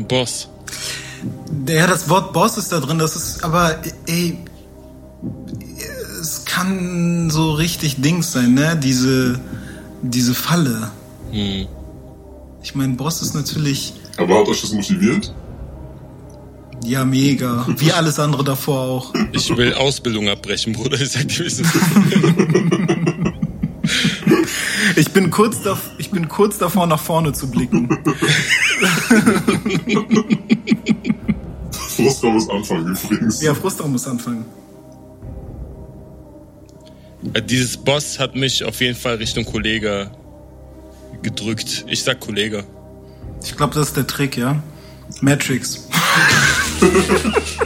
[0.08, 0.48] Boss.
[1.66, 4.38] Ja, das Wort Boss ist da drin, das ist, aber, ey,
[6.20, 8.78] es kann so richtig Dings sein, ne?
[8.80, 9.40] Diese,
[10.02, 10.90] diese Falle.
[11.32, 11.66] Hm.
[12.62, 15.34] Ich meine, Boss ist natürlich, Aber hat euch das motiviert?
[16.84, 17.66] Ja, mega.
[17.78, 19.14] Wie alles andere davor auch.
[19.32, 21.00] Ich will Ausbildung abbrechen, Bruder.
[21.00, 21.46] Ich sag dir.
[24.96, 27.88] Ich bin kurz, dav ich bin kurz davor, nach vorne zu blicken.
[31.72, 33.42] Frustra muss anfangen übrigens.
[33.42, 34.44] Ja, Frustra muss anfangen.
[37.34, 40.10] Äh, Dieses Boss hat mich auf jeden Fall Richtung Kollege
[41.22, 41.84] gedrückt.
[41.88, 42.64] Ich sag Kollege.
[43.44, 44.62] Ich glaube, das ist der Trick, ja.
[45.20, 45.88] Matrix.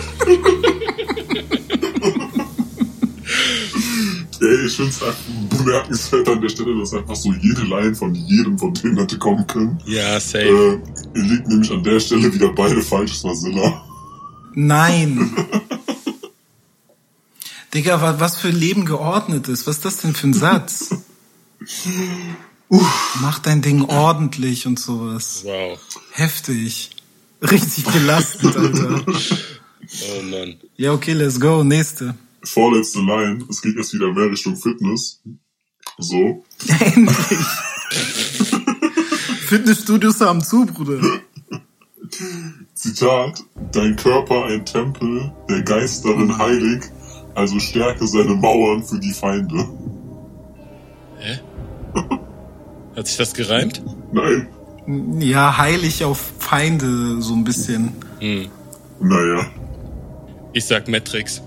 [4.41, 5.17] Ey, ich find's einfach
[5.51, 9.47] bemerkenswert an der Stelle, dass einfach so jede Line von jedem von denen hätte kommen
[9.47, 9.81] können.
[9.87, 10.45] Ja, safe.
[10.45, 10.79] Äh,
[11.19, 13.83] ihr liegt nämlich an der Stelle wieder beide falsch, es war Silla.
[14.55, 15.35] Nein.
[17.75, 19.67] Digga, wa- was für Leben geordnet ist.
[19.67, 20.95] Was ist das denn für ein Satz?
[22.69, 25.41] Uff, mach dein Ding ordentlich und sowas.
[25.45, 25.79] Wow.
[26.13, 26.91] Heftig.
[27.43, 29.05] Richtig belastend, Alter.
[29.07, 30.57] Oh Mann.
[30.77, 31.63] Ja, okay, let's go.
[31.63, 32.15] Nächste.
[32.43, 35.23] Vorletzte Line, es geht jetzt wieder mehr Richtung Fitness.
[35.99, 36.45] So.
[36.81, 37.39] Endlich.
[39.47, 41.01] Fitnessstudios haben zu, Bruder.
[42.75, 46.85] Zitat, dein Körper ein Tempel, der Geist darin heilig,
[47.35, 49.69] also stärke seine Mauern für die Feinde.
[51.19, 51.41] Hä?
[52.97, 53.83] Hat sich das gereimt?
[54.13, 54.49] Nein,
[55.19, 57.93] Ja, heilig auf Feinde, so ein bisschen.
[58.21, 58.49] Hm.
[59.01, 59.47] naja.
[60.53, 61.43] Ich sag Matrix.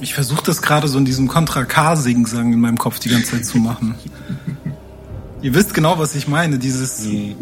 [0.00, 3.44] Ich versuche das gerade so in diesem Contra K-Singsang in meinem Kopf die ganze Zeit
[3.44, 3.94] zu machen.
[5.42, 6.58] Ihr wisst genau, was ich meine.
[6.58, 7.04] Dieses.
[7.04, 7.36] Hm.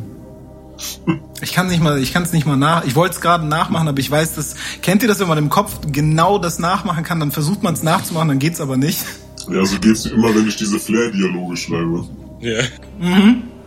[1.40, 2.84] Ich kann nicht mal, ich kann es nicht mal nach.
[2.84, 4.56] Ich wollte es gerade nachmachen, aber ich weiß, das.
[4.82, 7.82] Kennt ihr das, wenn man im Kopf genau das nachmachen kann, dann versucht man es
[7.82, 9.04] nachzumachen, dann geht's aber nicht.
[9.50, 12.04] Ja, so geht's immer, wenn ich diese Flair-Dialoge schreibe.
[12.40, 12.58] Ja.
[12.58, 13.57] Das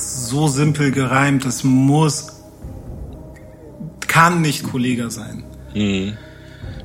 [0.00, 1.44] ist so simpel gereimt.
[1.44, 2.28] Das muss.
[4.06, 5.44] Kann nicht Kollege sein.
[5.72, 6.16] Hm.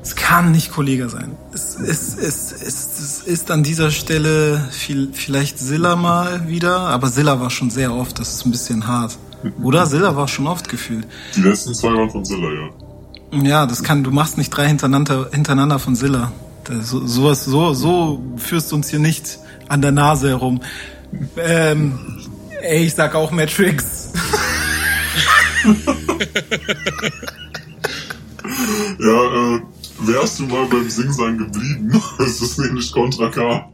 [0.02, 1.32] Es kann nicht Kollege sein.
[1.52, 7.08] Es ist, es, es, es ist an dieser Stelle viel, vielleicht Silla mal wieder, aber
[7.08, 9.18] Silla war schon sehr oft, das ist ein bisschen hart.
[9.62, 9.84] Oder?
[9.86, 11.06] Silla war schon oft gefühlt.
[11.36, 13.42] Die letzten zwei waren von Silla, ja.
[13.42, 16.32] Ja, das kann, du machst nicht drei hintereinander, hintereinander von Silla.
[16.64, 20.60] Das, so, sowas, so, so führst du uns hier nicht an der Nase herum.
[21.36, 21.98] Ähm,
[22.62, 24.12] ey, ich sag auch Matrix.
[29.00, 29.60] Ja, äh,
[30.00, 32.02] wärst du mal beim Singsang geblieben?
[32.18, 33.72] Es ist nämlich Contra K.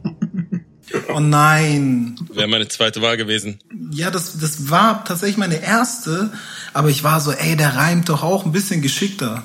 [1.13, 2.15] Oh nein.
[2.31, 3.59] Wäre meine zweite Wahl gewesen.
[3.91, 6.31] Ja, das, das war tatsächlich meine erste,
[6.73, 9.43] aber ich war so, ey, der reimt doch auch ein bisschen geschickter.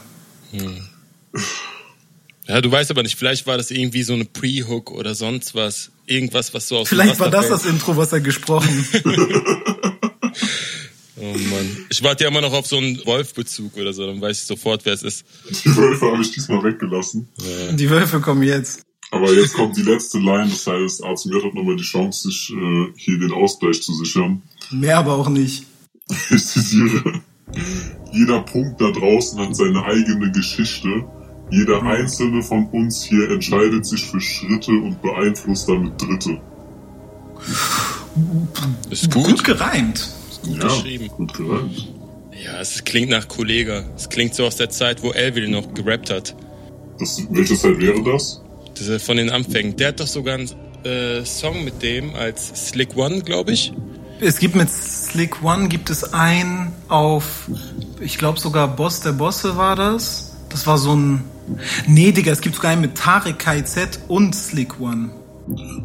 [2.47, 5.91] Ja, du weißt aber nicht, vielleicht war das irgendwie so eine Pre-Hook oder sonst was.
[6.11, 8.87] Irgendwas, was so aus dem Vielleicht war das das Intro, was er gesprochen.
[11.23, 11.87] Oh Mann.
[11.91, 14.87] Ich warte ja immer noch auf so einen Wolf-Bezug oder so, dann weiß ich sofort,
[14.87, 15.25] wer es ist.
[15.65, 17.29] Die Wölfe habe ich diesmal weggelassen.
[17.73, 18.81] Die Wölfe kommen jetzt.
[19.11, 22.29] Aber jetzt kommt die letzte Line, das heißt, A zum J hat nochmal die Chance,
[22.29, 24.41] sich äh, hier den Ausgleich zu sichern.
[24.71, 25.67] Mehr aber auch nicht.
[26.31, 27.21] Ich zitiere.
[28.13, 31.05] Jeder Punkt da draußen hat seine eigene Geschichte.
[31.51, 36.41] Jeder einzelne von uns hier entscheidet sich für Schritte und beeinflusst damit Dritte.
[38.91, 39.45] Ist Gut, gut.
[39.45, 40.09] gereimt.
[40.45, 41.09] Gut geschrieben.
[41.09, 41.89] gut gereimt.
[42.45, 43.85] Ja, es klingt nach Kollega.
[43.97, 46.35] Es klingt so aus der Zeit, wo Elvil noch gerappt hat.
[46.99, 48.41] Das, welche Zeit wäre das?
[48.79, 49.77] Das ist von den Anfängen.
[49.77, 50.51] Der hat doch sogar einen
[50.85, 53.73] äh, Song mit dem als Slick One, glaube ich.
[54.21, 57.49] Es gibt mit Slick One gibt es einen auf,
[58.01, 60.37] ich glaube sogar Boss der Bosse war das.
[60.51, 61.25] Das war so ein,
[61.87, 65.11] nee, Digga, es gibt sogar einen mit Tarek KZ und Slick One.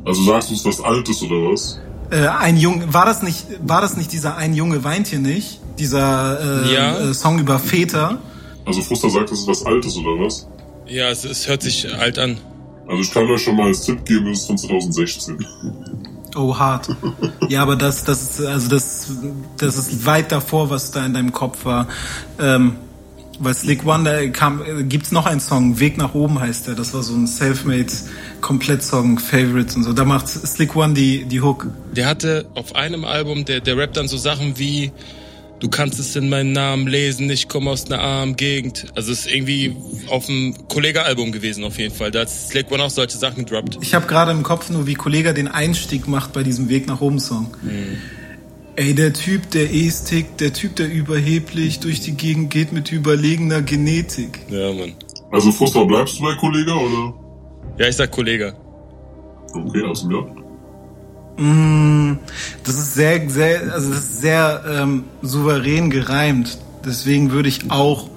[0.06, 1.80] Also sagst du es was Altes oder was?
[2.12, 5.60] Äh, ein Junge, war das nicht, war das nicht dieser Ein Junge weint hier nicht?
[5.80, 6.99] Dieser äh, Ja.
[6.99, 8.19] äh, Song über Väter?
[8.65, 10.47] Also Fuster sagt, das ist was Altes oder was?
[10.88, 12.38] Ja, es, es hört sich alt an.
[12.88, 15.43] Also ich kann euch schon mal als Tipp geben, es ist von 2016.
[16.36, 16.89] Oh, hart.
[17.47, 19.08] Ja, aber das, das ist, also das,
[19.58, 21.88] das ist weit davor, was da in deinem Kopf war.
[22.39, 22.75] Ähm,
[23.39, 26.76] weil Slick One, da kam, äh, gibt's noch einen Song, Weg nach oben heißt der.
[26.76, 27.91] Das war so ein Selfmade
[28.41, 29.93] Komplettsong, Favorites und so.
[29.93, 31.67] Da macht Slick One die, die Hook.
[31.95, 34.91] Der hatte auf einem Album, der, der rappt dann so Sachen wie
[35.60, 38.88] Du kannst es in meinen Namen lesen, ich komme aus einer armen Gegend.
[38.93, 39.76] Also es ist irgendwie
[40.10, 42.12] auf dem Kollega-Album gewesen auf jeden Fall.
[42.12, 43.78] Da hat Slick One auch solche Sachen gedroppt.
[43.82, 47.00] Ich habe gerade im Kopf nur, wie Kollega den Einstieg macht bei diesem Weg nach
[47.00, 47.56] oben Song.
[48.78, 52.92] Ey, der Typ, der es tickt, der Typ, der überheblich durch die Gegend geht mit
[52.92, 54.40] überlegener Genetik.
[54.50, 54.94] Ja, Mann.
[55.32, 57.14] Also Fuster, bleibst du bei Kollege oder?
[57.78, 58.54] Ja, ich sag Kollega.
[59.54, 61.42] Okay, also ja.
[61.44, 62.20] Mm,
[62.64, 66.58] Das ist sehr, sehr, also das ist sehr ähm, souverän gereimt.
[66.86, 68.10] Deswegen würde ich auch,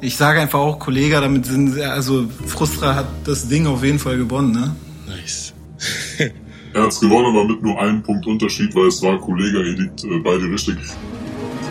[0.00, 3.98] ich sage einfach auch Kollege, damit sind, sie- also Frustra hat das Ding auf jeden
[3.98, 4.74] Fall gewonnen, ne?
[5.08, 5.52] Nice.
[6.76, 10.04] Er hat's gewonnen, aber mit nur einem Punkt Unterschied, weil es war Kollege, ihr liegt
[10.04, 10.76] äh, beide richtig.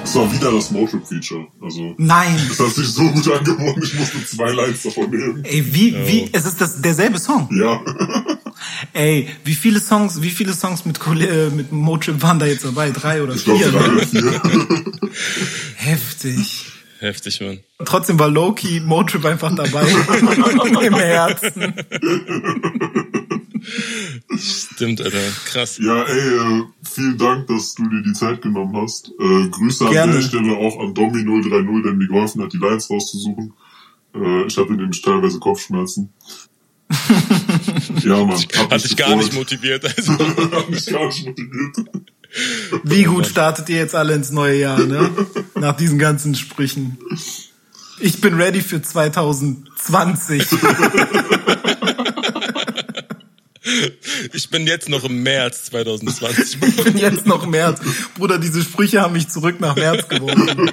[0.03, 1.45] Es war wieder das Motion-Feature.
[1.61, 2.35] Also, Nein!
[2.51, 5.43] es hat sich so gut angeboten, ich musste zwei Lines davon nehmen.
[5.45, 7.47] Ey, wie, wie, es ist das derselbe Song.
[7.55, 7.81] Ja.
[8.93, 12.89] Ey, wie viele Songs, wie viele Songs mit äh, mit Motrip waren da jetzt dabei?
[12.89, 13.69] Drei oder Ich vier?
[13.69, 13.93] drei Ne?
[13.93, 14.41] oder vier.
[15.75, 16.65] Heftig.
[16.99, 17.59] Heftig, Mann.
[17.85, 19.85] Trotzdem war Loki Motrip einfach dabei
[20.81, 21.73] im Herzen.
[24.37, 25.19] Stimmt, Alter.
[25.45, 25.77] Krass.
[25.77, 29.11] Ja, ey, äh, vielen Dank, dass du dir die Zeit genommen hast.
[29.19, 30.13] Äh, Grüße Gerne.
[30.13, 33.53] an der Stelle auch an Domi030, der mir geholfen hat, die Lines rauszusuchen.
[34.13, 36.13] Äh, ich hatte nämlich teilweise Kopfschmerzen.
[38.03, 38.37] ja, Mann.
[38.55, 39.85] Hat, Hat dich gar nicht motiviert.
[39.85, 40.13] Also.
[40.19, 41.77] hat mich gar nicht motiviert.
[42.83, 45.09] Wie gut startet ihr jetzt alle ins neue Jahr, ne?
[45.55, 46.97] Nach diesen ganzen Sprüchen.
[47.99, 50.43] Ich bin ready für 2020.
[54.33, 56.57] Ich bin jetzt noch im März 2020.
[56.67, 57.81] Ich bin jetzt noch März.
[58.17, 60.71] Bruder, diese Sprüche haben mich zurück nach März geworfen.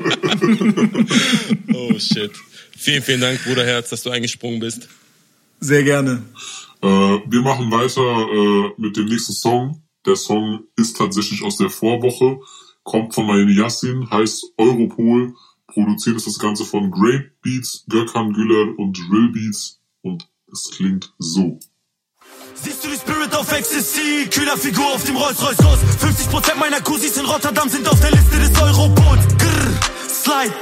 [1.74, 2.32] Oh shit.
[2.76, 4.88] Vielen, vielen Dank, Bruderherz, dass du eingesprungen bist.
[5.60, 6.22] Sehr gerne.
[6.80, 9.82] Äh, wir machen weiter äh, mit dem nächsten Song.
[10.04, 12.40] Der Song ist tatsächlich aus der Vorwoche,
[12.82, 15.34] kommt von Mayene Yassin, heißt Europol.
[15.68, 21.14] Produziert ist das Ganze von Grape Beats, Gökhan Güler und Drill Beats und es klingt
[21.18, 21.60] so.
[22.54, 24.28] Siehst du die Spirit auf Ecstasy?
[24.30, 25.82] Kühler Figur auf dem Rolls-Royce Ghost.
[26.00, 29.26] 50% meiner Cousins in Rotterdam sind auf der Liste des Eurobots.
[29.38, 30.54] Grrr, Slide.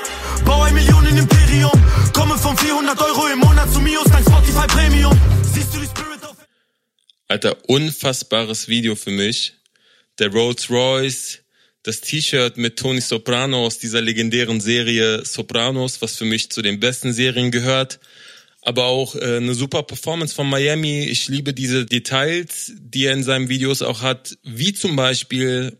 [0.44, 1.72] Bau ein Millionen Imperium.
[2.12, 5.18] Komme von 400 Euro im Monat zu Mios, dank Spotify Premium.
[5.53, 6.37] Siehst du die Spirit auf
[7.29, 9.55] Alter, unfassbares Video für mich.
[10.18, 11.40] Der Rolls Royce,
[11.83, 16.79] das T-Shirt mit Tony Soprano aus dieser legendären Serie Sopranos, was für mich zu den
[16.79, 18.00] besten Serien gehört.
[18.62, 21.05] Aber auch äh, eine super Performance von Miami.
[21.05, 25.79] Ich liebe diese Details, die er in seinen Videos auch hat, wie zum Beispiel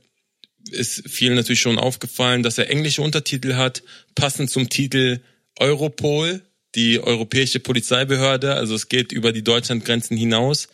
[0.70, 3.82] ist vielen natürlich schon aufgefallen, dass er englische Untertitel hat,
[4.14, 5.20] passend zum Titel
[5.58, 6.42] Europol,
[6.74, 8.54] die europäische Polizeibehörde.
[8.54, 10.68] Also es geht über die Deutschlandgrenzen hinaus.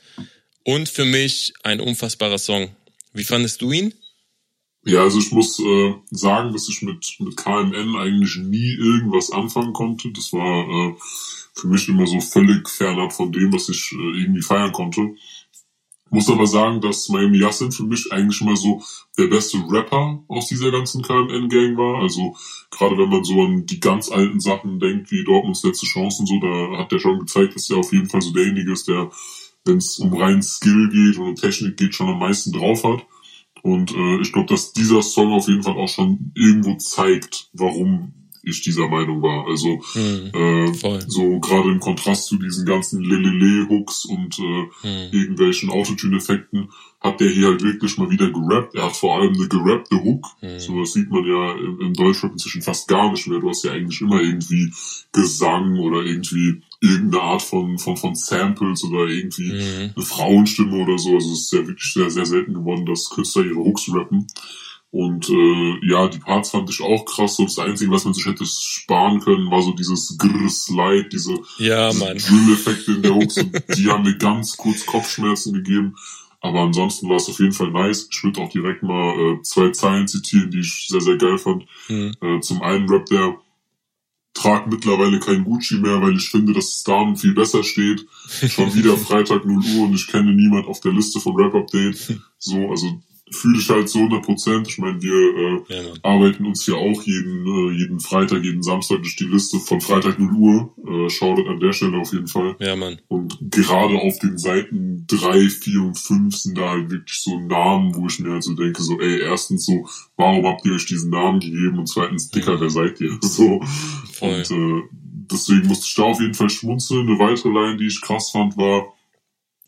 [0.64, 2.75] Und für mich ein unfassbarer Song.
[3.12, 3.95] Wie fandest du ihn?
[4.85, 9.73] Ja, also ich muss äh, sagen, dass ich mit, mit KMN eigentlich nie irgendwas anfangen
[9.73, 10.12] konnte.
[10.12, 10.95] Das war äh,
[11.57, 15.14] für mich immer so völlig fernab von dem, was ich äh, irgendwie feiern konnte.
[16.11, 18.81] Muss aber sagen, dass Miami Yassin für mich eigentlich immer so
[19.19, 22.01] der beste Rapper aus dieser ganzen KMN-Gang war.
[22.01, 22.37] Also
[22.71, 26.38] gerade wenn man so an die ganz alten Sachen denkt, wie Dortmunds letzte Chancen, so,
[26.38, 29.11] da hat er schon gezeigt, dass er auf jeden Fall so derjenige ist, der,
[29.64, 33.05] wenn es um rein Skill geht und Technik geht, schon am meisten drauf hat.
[33.62, 38.12] Und äh, ich glaube, dass dieser Song auf jeden Fall auch schon irgendwo zeigt, warum
[38.47, 39.47] ich dieser Meinung war.
[39.47, 40.73] Also Hm, äh,
[41.09, 45.09] so gerade im Kontrast zu diesen ganzen Lelele-Hooks und äh, Hm.
[45.13, 48.75] irgendwelchen Autotune-Effekten hat der hier halt wirklich mal wieder gerappt.
[48.75, 50.27] Er hat vor allem eine gerappte Hook.
[50.41, 50.59] Hm.
[50.59, 53.39] So das sieht man ja im, im Deutschrap inzwischen fast gar nicht mehr.
[53.41, 54.73] Du hast ja eigentlich immer irgendwie
[55.13, 59.93] Gesang oder irgendwie irgendeine Art von, von, von Samples oder irgendwie Mhm.
[59.97, 61.15] eine Frauenstimme oder so.
[61.15, 64.27] Also es ist ja wirklich sehr, sehr selten geworden, dass Künstler ihre Hooks rappen.
[64.97, 67.37] Und äh, ja, die Parts fand ich auch krass.
[67.37, 71.91] So das Einzige, was man sich hätte sparen können, war so dieses Grr-Slide, diese, Ja,
[71.91, 72.15] diese.
[72.15, 73.35] Drill-Effekte in der Hooks.
[73.77, 75.97] Die haben mir ganz kurz Kopfschmerzen gegeben.
[76.41, 78.09] Aber ansonsten war es auf jeden Fall nice.
[78.11, 81.67] Ich würde auch direkt mal äh, zwei Zeilen zitieren, die ich sehr, sehr geil fand.
[81.89, 82.15] Hm.
[82.23, 83.37] Äh, zum einen rappt er,
[84.33, 88.07] trag mittlerweile kein Gucci mehr, weil ich finde, dass es Damen viel besser steht.
[88.49, 92.19] Schon wieder Freitag 0 Uhr und ich kenne niemand auf der Liste von Rap Update.
[92.39, 92.99] So, also
[93.31, 94.69] fühle ich halt zu 100 Prozent.
[94.69, 99.03] Ich meine, wir äh, Ja, arbeiten uns hier auch jeden, äh, jeden Freitag, jeden Samstag
[99.03, 100.75] durch die Liste von Freitag 0 Uhr.
[100.87, 102.57] Äh, Shoutout an der Stelle auf jeden Fall.
[102.61, 103.01] Ja, Mann.
[103.09, 107.95] Und gerade auf den Seiten drei, vier und fünf sind da halt wirklich so Namen,
[107.97, 111.11] wo ich mir halt so denke, so, ey, erstens so, warum habt ihr euch diesen
[111.11, 111.79] Namen gegeben?
[111.79, 113.19] Und zweitens, Dicker, wer seid ihr?
[113.23, 113.61] So.
[114.12, 114.31] Voll.
[114.31, 114.83] Und äh,
[115.31, 117.09] deswegen musste ich da auf jeden Fall schmunzeln.
[117.09, 118.95] Eine weitere Line, die ich krass fand, war,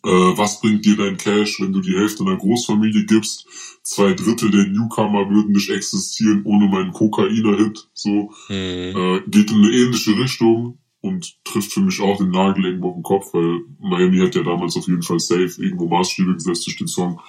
[0.05, 3.47] äh, was bringt dir dein Cash, wenn du die Hälfte einer Großfamilie gibst?
[3.83, 7.89] Zwei Drittel der Newcomer würden nicht existieren ohne meinen Kokainer-Hit.
[7.95, 8.57] So Hm.
[8.57, 12.95] äh, geht in eine ähnliche Richtung und trifft für mich auch den Nagel irgendwo auf
[12.95, 16.77] den Kopf, weil Miami hat ja damals auf jeden Fall safe irgendwo Maßstäbe gesetzt durch
[16.77, 17.21] den Song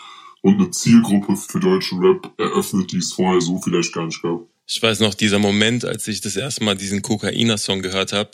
[0.42, 4.48] und eine Zielgruppe für deutschen Rap eröffnet, die es vorher so vielleicht gar nicht gab.
[4.66, 8.32] Ich weiß noch, dieser Moment, als ich das erste Mal diesen Kokainer-Song gehört habe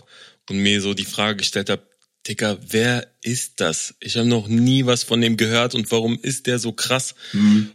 [0.50, 1.84] und mir so die Frage gestellt habe,
[2.28, 3.96] Dicker, wer ist das?
[4.00, 7.16] Ich habe noch nie was von dem gehört und warum ist der so krass?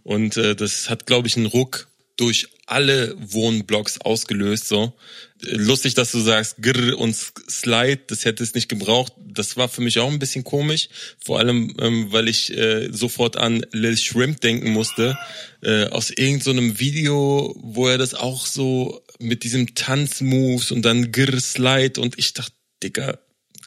[0.03, 4.69] Und äh, das hat, glaube ich, einen Ruck durch alle Wohnblocks ausgelöst.
[4.69, 4.93] So
[5.41, 9.13] lustig, dass du sagst Grr und Slide, das hätte es nicht gebraucht.
[9.27, 10.89] Das war für mich auch ein bisschen komisch,
[11.25, 15.17] vor allem ähm, weil ich äh, sofort an Lil Shrimp denken musste
[15.63, 21.13] äh, aus irgendeinem so Video, wo er das auch so mit diesem Tanzmoves und dann
[21.13, 23.19] Grr Slide und ich dachte, Dicker,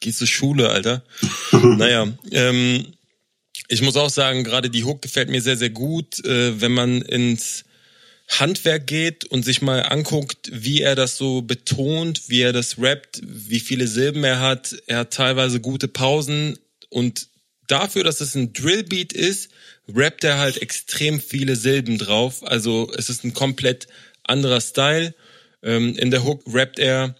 [0.03, 1.03] gehst du Schule, Alter?
[1.51, 2.85] naja, ähm,
[3.67, 7.01] ich muss auch sagen, gerade die Hook gefällt mir sehr, sehr gut, äh, wenn man
[7.01, 7.63] ins
[8.29, 13.21] Handwerk geht und sich mal anguckt, wie er das so betont, wie er das rappt,
[13.23, 14.75] wie viele Silben er hat.
[14.87, 16.57] Er hat teilweise gute Pausen
[16.89, 17.27] und
[17.67, 19.49] dafür, dass es ein Drillbeat ist,
[19.93, 22.43] rappt er halt extrem viele Silben drauf.
[22.43, 23.87] Also es ist ein komplett
[24.23, 25.13] anderer Style.
[25.61, 27.15] Ähm, in der Hook rappt er,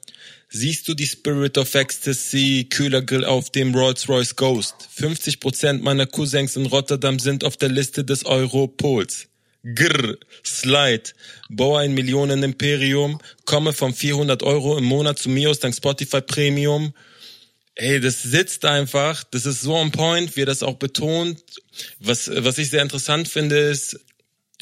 [0.53, 4.75] siehst du die Spirit of Ecstasy, kühler Grill auf dem Rolls-Royce Ghost.
[4.97, 9.27] 50% meiner Cousins in Rotterdam sind auf der Liste des Europols.
[9.63, 11.03] Grr, Slide,
[11.49, 16.93] baue ein Millionen-Imperium, komme von 400 Euro im Monat zu Mios dank Spotify Premium.
[17.75, 21.41] Ey, das sitzt einfach, das ist so on point, wie er das auch betont.
[21.99, 23.99] Was, was ich sehr interessant finde, ist,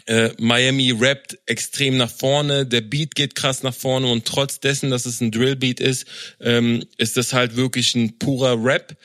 [0.06, 4.90] äh, Miami rappt extrem nach vorne, der Beat geht krass nach vorne und trotz dessen,
[4.90, 6.06] dass es ein Drillbeat ist,
[6.40, 8.98] ähm, ist das halt wirklich ein purer Rap.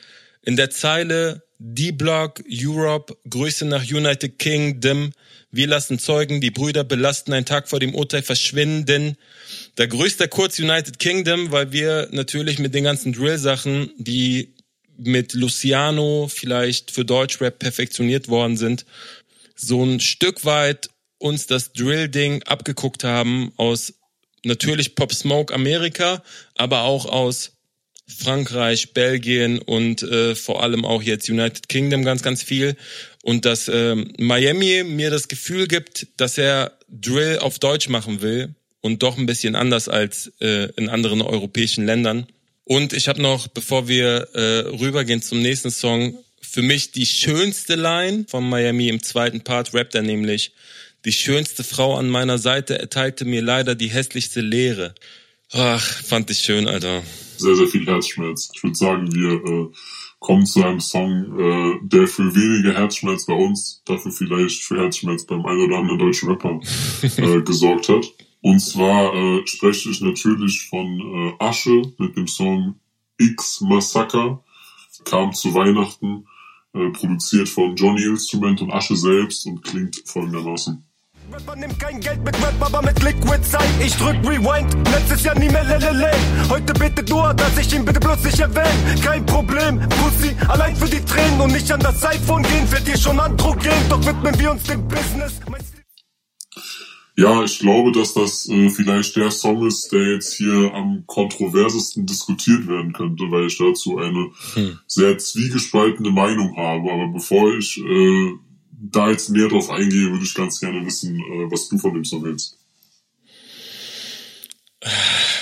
[0.43, 5.11] In der Zeile D-Block, Europe, Grüße nach United Kingdom,
[5.49, 9.15] wir lassen Zeugen, die Brüder belasten einen Tag vor dem Urteil verschwinden.
[9.75, 14.53] Da grüßt er kurz United Kingdom, weil wir natürlich mit den ganzen Drill-Sachen, die
[14.97, 18.85] mit Luciano vielleicht für Deutschrap perfektioniert worden sind,
[19.59, 20.89] so ein Stück weit
[21.19, 23.93] uns das Drill-Ding abgeguckt haben aus
[24.43, 26.23] natürlich Pop Smoke Amerika,
[26.55, 27.53] aber auch aus
[28.07, 32.77] Frankreich, Belgien und äh, vor allem auch jetzt United Kingdom ganz, ganz viel.
[33.23, 38.55] Und dass ähm, Miami mir das Gefühl gibt, dass er Drill auf Deutsch machen will
[38.79, 42.27] und doch ein bisschen anders als äh, in anderen europäischen Ländern.
[42.63, 47.75] Und ich habe noch, bevor wir äh, rübergehen zum nächsten Song, für mich die schönste
[47.75, 50.53] Line von Miami im zweiten Part rappt er nämlich,
[51.05, 54.95] die schönste Frau an meiner Seite erteilte mir leider die hässlichste Lehre.
[55.53, 57.03] Ach, fand ich schön, Alter.
[57.37, 58.49] Sehr, sehr viel Herzschmerz.
[58.53, 59.71] Ich würde sagen, wir äh,
[60.19, 65.25] kommen zu einem Song, äh, der für weniger Herzschmerz bei uns, dafür vielleicht für Herzschmerz
[65.25, 66.59] beim einen oder anderen deutschen Rapper
[67.17, 68.05] äh, gesorgt hat.
[68.41, 72.79] Und zwar äh, spreche ich natürlich von äh, Asche mit dem Song
[73.17, 74.43] X Massaker,
[75.05, 76.26] kam zu Weihnachten,
[76.77, 80.83] äh, produziert von Johnny Instrument und Asche selbst und klingt folgendermaßen.
[81.31, 83.67] Rapper nimmt kein Geld mit Rap, aber mit Liquid Zeit.
[83.83, 86.11] Ich drück Rewind, letztes Jahr nie mehr Lelele.
[86.49, 89.01] Heute bitte nur, dass ich ihn bitte bloß nicht erwähne.
[89.03, 92.65] Kein Problem, Pussy, allein für die Tränen und nicht an das iPhone gehen.
[92.67, 95.41] Fällt dir schon androgen, doch widmen wir uns dem Business.
[97.19, 102.05] Ja, ich glaube, dass das äh, vielleicht der Song ist, der jetzt hier am kontroversesten
[102.05, 104.79] diskutiert werden könnte, weil ich dazu eine hm.
[104.85, 106.91] sehr zwiegespaltene Meinung habe.
[106.91, 108.33] Aber bevor ich äh,
[108.71, 112.05] da jetzt näher drauf eingehe, würde ich ganz gerne wissen, äh, was du von dem
[112.05, 112.59] Song hältst.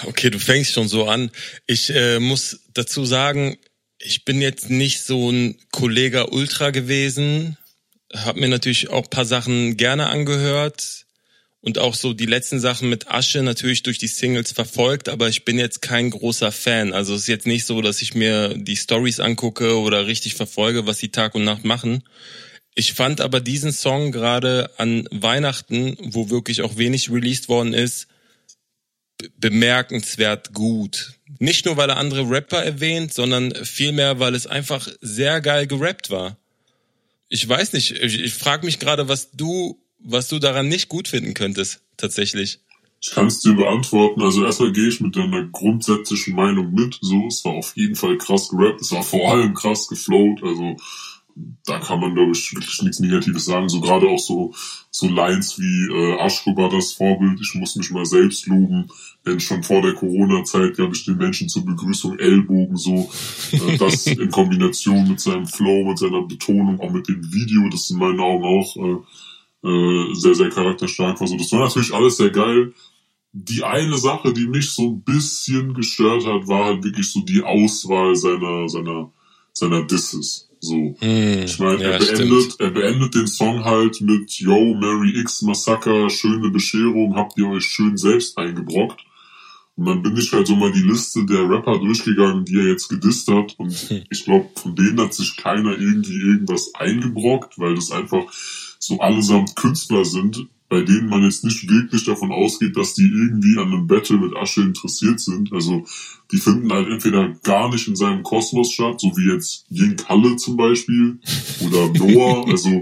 [0.05, 1.29] Okay, du fängst schon so an.
[1.67, 3.57] Ich äh, muss dazu sagen,
[3.99, 7.57] ich bin jetzt nicht so ein Kollege Ultra gewesen,
[8.13, 11.04] Hab mir natürlich auch paar Sachen gerne angehört
[11.65, 15.45] und auch so die letzten Sachen mit Asche natürlich durch die Singles verfolgt, aber ich
[15.45, 16.93] bin jetzt kein großer Fan.
[16.93, 20.85] Also es ist jetzt nicht so, dass ich mir die Stories angucke oder richtig verfolge,
[20.85, 22.03] was sie Tag und Nacht machen.
[22.75, 28.07] Ich fand aber diesen Song gerade an Weihnachten, wo wirklich auch wenig released worden ist,
[29.37, 31.13] bemerkenswert gut.
[31.39, 36.11] Nicht nur, weil er andere Rapper erwähnt, sondern vielmehr, weil es einfach sehr geil gerappt
[36.11, 36.37] war.
[37.27, 41.07] Ich weiß nicht, ich, ich frage mich gerade, was du was du daran nicht gut
[41.07, 42.59] finden könntest, tatsächlich.
[43.01, 44.21] Ich kann es dir beantworten.
[44.21, 46.97] Also erstmal gehe ich mit deiner grundsätzlichen Meinung mit.
[47.01, 48.81] So, es war auf jeden Fall krass gerappt.
[48.81, 50.41] Es war vor allem krass geflowt.
[50.41, 50.77] Also
[51.65, 53.67] da kann man, glaube ich, wirklich nichts Negatives sagen.
[53.67, 54.53] So gerade auch so,
[54.89, 58.87] so Lines wie äh, Aschko das Vorbild, ich muss mich mal selbst loben.
[59.25, 63.11] Denn schon vor der Corona-Zeit gab ich den Menschen zur Begrüßung Ellbogen so.
[63.51, 67.89] Äh, das in Kombination mit seinem Flow, mit seiner Betonung, auch mit dem Video, das
[67.89, 69.03] in meinen Augen auch äh,
[69.65, 71.27] äh, sehr, sehr charakterstark war.
[71.27, 72.73] So, das war natürlich alles sehr geil.
[73.33, 77.43] Die eine Sache, die mich so ein bisschen gestört hat, war halt wirklich so die
[77.43, 79.11] Auswahl seiner, seiner,
[79.51, 80.47] seiner Disses.
[80.59, 80.95] So.
[81.01, 85.41] Mm, ich meine, ja, er beendet, er beendet den Song halt mit Yo, Mary X
[85.41, 89.01] Massaker, schöne Bescherung, habt ihr euch schön selbst eingebrockt.
[89.75, 92.87] Und dann bin ich halt so mal die Liste der Rapper durchgegangen, die er jetzt
[92.87, 93.55] gedisst hat.
[93.57, 94.03] Und hm.
[94.09, 98.23] ich glaube, von denen hat sich keiner irgendwie irgendwas eingebrockt, weil das einfach
[98.85, 103.57] so allesamt Künstler sind, bei denen man jetzt nicht wirklich davon ausgeht, dass die irgendwie
[103.57, 105.51] an einem Battle mit Asche interessiert sind.
[105.53, 105.85] Also
[106.31, 110.35] die finden halt entweder gar nicht in seinem Kosmos statt, so wie jetzt Ying Kalle
[110.37, 111.19] zum Beispiel
[111.61, 112.47] oder Noah.
[112.47, 112.81] Also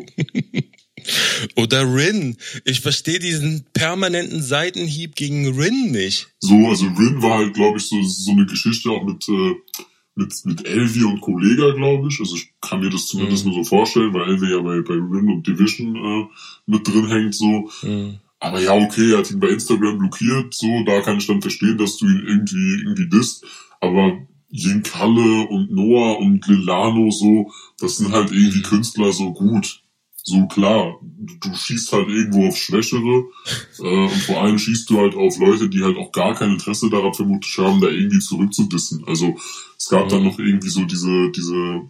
[1.55, 2.37] oder Rin.
[2.65, 6.27] Ich verstehe diesen permanenten Seitenhieb gegen Rin nicht.
[6.39, 9.55] So, also Rin war halt, glaube ich, so, so eine Geschichte auch mit äh,
[10.15, 12.19] mit, mit Elvi und Kollega, glaube ich.
[12.19, 13.53] Also ich kann mir das zumindest mhm.
[13.53, 16.25] nur so vorstellen, weil Elvi ja bei, bei Rin und Division äh,
[16.65, 17.69] mit drin hängt, so.
[17.81, 18.19] Mhm.
[18.39, 21.77] Aber ja, okay, er hat ihn bei Instagram blockiert, so, da kann ich dann verstehen,
[21.77, 23.45] dass du ihn irgendwie, irgendwie disst.
[23.79, 24.17] Aber
[24.49, 28.63] Jin Kalle und Noah und Lilano, so, das sind halt irgendwie mhm.
[28.63, 29.82] Künstler so gut
[30.25, 33.25] so klar, du schießt halt irgendwo auf Schwächere
[33.79, 36.89] äh, und vor allem schießt du halt auf Leute, die halt auch gar kein Interesse
[36.89, 39.03] daran vermutlich haben, da irgendwie zurückzudissen.
[39.05, 39.35] Also
[39.77, 40.09] es gab mhm.
[40.09, 41.81] dann noch irgendwie so diese diese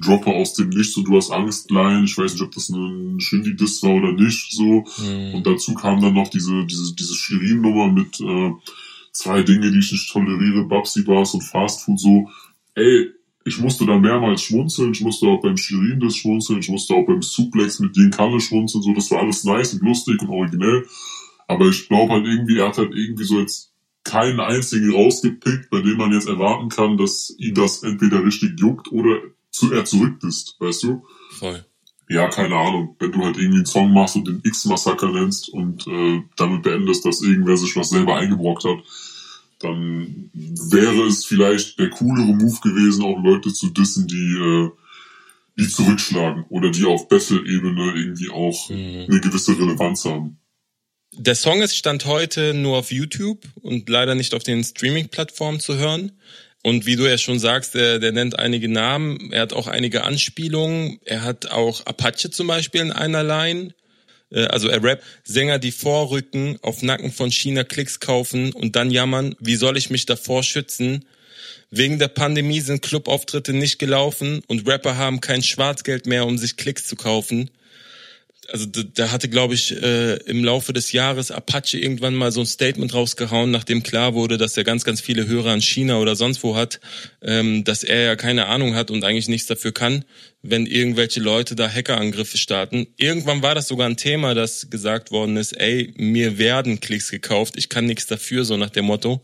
[0.00, 3.20] Dropper aus dem Nichts, so du hast Angst, Line, ich weiß nicht, ob das ein
[3.20, 4.84] Shindy-Diss war oder nicht, so.
[5.02, 5.34] Mhm.
[5.34, 8.52] Und dazu kam dann noch diese diese diese Shirin-Nummer mit äh,
[9.12, 12.30] zwei Dinge, die ich nicht toleriere, Babsi Bars und Fast Food, so.
[12.76, 13.10] Ey,
[13.44, 17.06] ich musste da mehrmals schmunzeln, ich musste auch beim Shirin das schmunzeln, ich musste auch
[17.06, 20.86] beim Suplex mit Dean Kalle schmunzeln, so, das war alles nice und lustig und originell.
[21.46, 23.72] Aber ich glaube halt irgendwie, er hat halt irgendwie so jetzt
[24.02, 28.90] keinen einzigen rausgepickt, bei dem man jetzt erwarten kann, dass ihn das entweder richtig juckt
[28.92, 29.20] oder
[29.50, 31.04] zu, er zurück ist, weißt du?
[31.30, 31.64] Voll.
[32.08, 32.96] Ja, keine Ahnung.
[32.98, 37.04] Wenn du halt irgendwie einen Song machst und den X-Massaker nennst und äh, damit beendest,
[37.06, 38.78] dass irgendwer sich was selber eingebrockt hat,
[39.64, 44.70] dann wäre es vielleicht der coolere Move gewesen, auch Leute zu dissen, die, äh,
[45.58, 49.06] die zurückschlagen oder die auf Battle-Ebene irgendwie auch mhm.
[49.08, 50.38] eine gewisse Relevanz haben.
[51.16, 55.76] Der Song ist Stand heute nur auf YouTube und leider nicht auf den Streaming-Plattformen zu
[55.76, 56.12] hören.
[56.64, 60.02] Und wie du ja schon sagst, der, der nennt einige Namen, er hat auch einige
[60.02, 60.98] Anspielungen.
[61.04, 63.74] Er hat auch Apache zum Beispiel in einer Line.
[64.30, 69.34] Äh, also rappt, Sänger, die vorrücken, auf Nacken von China Klicks kaufen und dann jammern,
[69.40, 71.04] wie soll ich mich davor schützen?
[71.70, 76.56] Wegen der Pandemie sind Clubauftritte nicht gelaufen und Rapper haben kein Schwarzgeld mehr, um sich
[76.56, 77.50] Klicks zu kaufen.
[78.50, 82.40] Also da, da hatte, glaube ich, äh, im Laufe des Jahres Apache irgendwann mal so
[82.40, 86.16] ein Statement rausgehauen, nachdem klar wurde, dass er ganz, ganz viele Hörer in China oder
[86.16, 86.80] sonst wo hat,
[87.22, 90.04] ähm, dass er ja keine Ahnung hat und eigentlich nichts dafür kann,
[90.42, 92.86] wenn irgendwelche Leute da Hackerangriffe starten.
[92.96, 97.54] Irgendwann war das sogar ein Thema, das gesagt worden ist, ey, mir werden Klicks gekauft,
[97.56, 99.22] ich kann nichts dafür, so nach dem Motto.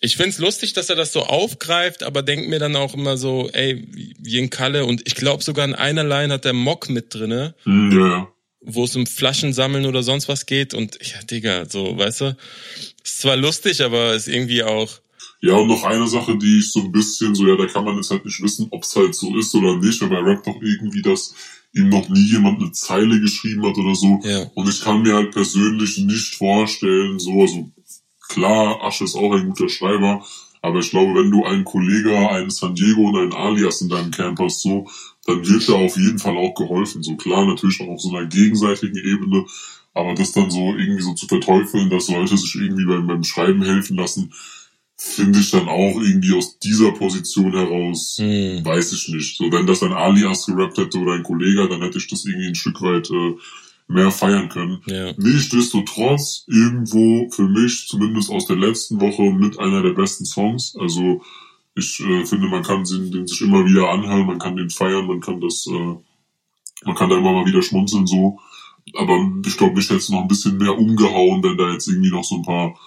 [0.00, 3.50] Ich find's lustig, dass er das so aufgreift, aber denkt mir dann auch immer so,
[3.52, 7.14] ey, wie in Kalle und ich glaube sogar in einer Line hat der Mock mit
[7.14, 7.54] drinne.
[7.64, 8.28] Ja
[8.60, 10.74] wo es um Flaschen sammeln oder sonst was geht.
[10.74, 12.36] Und ja, Digga, so, weißt du,
[13.04, 14.90] ist zwar lustig, aber ist irgendwie auch.
[15.40, 17.96] Ja, und noch eine Sache, die ich so ein bisschen so, ja, da kann man
[17.96, 20.60] jetzt halt nicht wissen, ob es halt so ist oder nicht, aber er rappt doch
[20.60, 21.32] irgendwie, dass
[21.72, 24.20] ihm noch nie jemand eine Zeile geschrieben hat oder so.
[24.24, 24.50] Ja.
[24.54, 27.70] Und ich kann mir halt persönlich nicht vorstellen, so, also
[28.28, 30.26] klar, Asche ist auch ein guter Schreiber,
[30.60, 34.10] aber ich glaube, wenn du einen Kollege, einen San Diego und einen Alias in deinem
[34.10, 34.88] Camp hast, so,
[35.28, 37.02] dann wird da auf jeden Fall auch geholfen.
[37.02, 39.44] So klar, natürlich auch auf so einer gegenseitigen Ebene,
[39.92, 43.62] aber das dann so irgendwie so zu verteufeln, dass Leute sich irgendwie beim, beim Schreiben
[43.62, 44.32] helfen lassen,
[44.96, 48.64] finde ich dann auch irgendwie aus dieser Position heraus, hm.
[48.64, 49.36] weiß ich nicht.
[49.36, 52.48] So, wenn das ein Alias gerappt hätte oder ein Kollege, dann hätte ich das irgendwie
[52.48, 53.34] ein Stück weit äh,
[53.86, 54.80] mehr feiern können.
[54.86, 55.12] Ja.
[55.18, 60.74] Nichtsdestotrotz irgendwo für mich, zumindest aus der letzten Woche, mit einer der besten Songs.
[60.78, 61.22] Also
[61.78, 65.06] ich äh, finde, man kann den, den sich immer wieder anhören, man kann den feiern,
[65.06, 65.96] man kann das, äh,
[66.84, 68.38] man kann da immer mal wieder schmunzeln so.
[68.94, 72.10] Aber ich glaube, mich hätte es noch ein bisschen mehr umgehauen, wenn da jetzt irgendwie
[72.10, 72.78] noch so ein paar,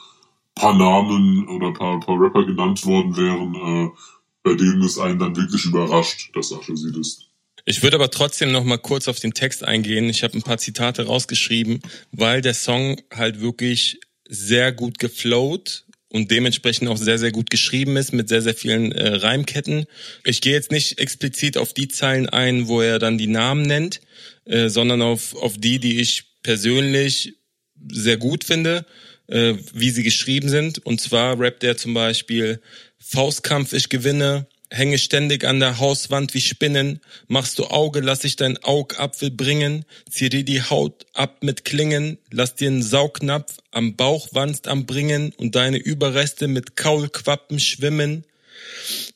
[0.55, 3.89] paar Namen oder paar, paar Rapper genannt worden wären, äh,
[4.43, 7.27] bei denen es einen dann wirklich überrascht, dass Asche sie ist.
[7.65, 10.09] Ich würde aber trotzdem noch mal kurz auf den Text eingehen.
[10.09, 11.81] Ich habe ein paar Zitate rausgeschrieben,
[12.11, 17.95] weil der Song halt wirklich sehr gut geflowt und dementsprechend auch sehr, sehr gut geschrieben
[17.97, 19.85] ist mit sehr, sehr vielen äh, Reimketten.
[20.25, 24.01] Ich gehe jetzt nicht explizit auf die Zeilen ein, wo er dann die Namen nennt,
[24.45, 27.35] äh, sondern auf, auf die, die ich persönlich
[27.89, 28.85] sehr gut finde,
[29.27, 30.85] äh, wie sie geschrieben sind.
[30.85, 32.61] Und zwar rappt er zum Beispiel
[32.99, 38.37] Faustkampf, ich gewinne, hänge ständig an der Hauswand wie Spinnen, machst du Auge, lass ich
[38.37, 43.97] dein Augapfel bringen, zieh dir die Haut ab mit Klingen, lass dir einen Saugnapf am
[43.97, 48.23] Bauchwanst am Bringen und deine Überreste mit Kaulquappen schwimmen.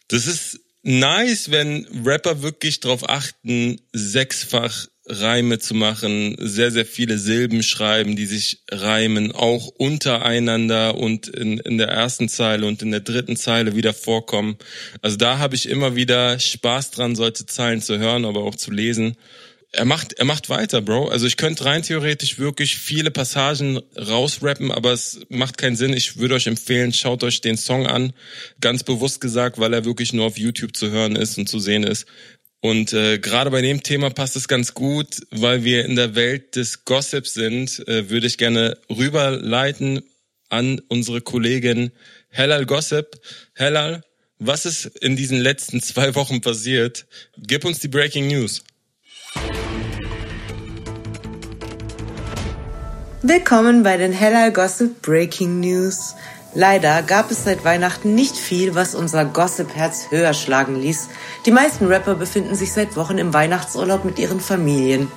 [0.09, 7.17] Das ist nice, wenn Rapper wirklich darauf achten, sechsfach Reime zu machen, sehr, sehr viele
[7.19, 12.91] Silben schreiben, die sich reimen, auch untereinander und in, in der ersten Zeile und in
[12.91, 14.57] der dritten Zeile wieder vorkommen.
[15.01, 18.71] Also da habe ich immer wieder Spaß dran, solche Zeilen zu hören, aber auch zu
[18.71, 19.15] lesen.
[19.75, 21.09] Er macht, er macht weiter, Bro.
[21.09, 25.91] Also ich könnte rein theoretisch wirklich viele Passagen rausrappen, aber es macht keinen Sinn.
[25.91, 28.13] Ich würde euch empfehlen, schaut euch den Song an.
[28.61, 31.83] Ganz bewusst gesagt, weil er wirklich nur auf YouTube zu hören ist und zu sehen
[31.83, 32.05] ist.
[32.65, 36.55] Und äh, gerade bei dem Thema passt es ganz gut, weil wir in der Welt
[36.55, 40.01] des Gossips sind, äh, würde ich gerne rüberleiten
[40.49, 41.91] an unsere Kollegin
[42.29, 43.21] Hellal Gossip.
[43.53, 44.01] Hellal,
[44.39, 47.05] was ist in diesen letzten zwei Wochen passiert?
[47.37, 48.63] Gib uns die Breaking News.
[53.21, 56.15] Willkommen bei den Hellal Gossip Breaking News.
[56.57, 61.09] Leider gab es seit Weihnachten nicht viel, was unser Gossip-Herz höher schlagen ließ.
[61.45, 65.11] Die meisten Rapper befinden sich seit Wochen im Weihnachtsurlaub mit ihren Familien.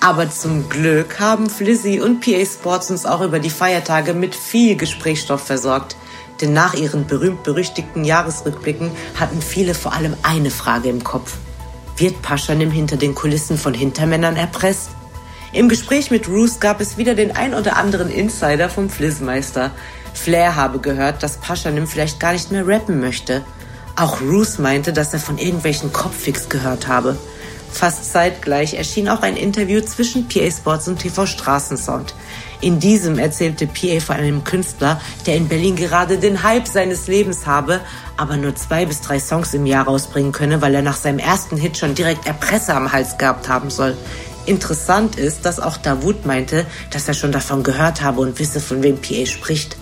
[0.00, 4.74] Aber zum Glück haben Flizzy und PA Sports uns auch über die Feiertage mit viel
[4.74, 5.94] Gesprächsstoff versorgt.
[6.40, 11.36] Denn nach ihren berühmt-berüchtigten Jahresrückblicken hatten viele vor allem eine Frage im Kopf.
[11.98, 14.90] Wird Paschanim hinter den Kulissen von Hintermännern erpresst?
[15.52, 19.70] Im Gespräch mit Roos gab es wieder den ein oder anderen Insider vom Flizzmeister.
[20.14, 23.42] Flair habe gehört, dass Paschanim vielleicht gar nicht mehr rappen möchte.
[23.96, 27.16] Auch Roos meinte, dass er von irgendwelchen Kopffix gehört habe.
[27.72, 32.14] Fast zeitgleich erschien auch ein Interview zwischen PA Sports und TV Straßensound.
[32.60, 37.46] In diesem erzählte PA von einem Künstler, der in Berlin gerade den Hype seines Lebens
[37.46, 37.80] habe,
[38.16, 41.56] aber nur zwei bis drei Songs im Jahr rausbringen könne, weil er nach seinem ersten
[41.56, 43.96] Hit schon direkt Erpresser am Hals gehabt haben soll.
[44.44, 48.82] Interessant ist, dass auch Davut meinte, dass er schon davon gehört habe und wisse, von
[48.82, 49.76] wem PA spricht.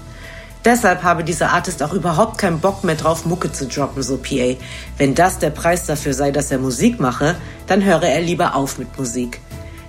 [0.64, 4.56] Deshalb habe dieser Artist auch überhaupt keinen Bock mehr drauf, Mucke zu droppen, so PA.
[4.96, 7.36] Wenn das der Preis dafür sei, dass er Musik mache,
[7.66, 9.40] dann höre er lieber auf mit Musik.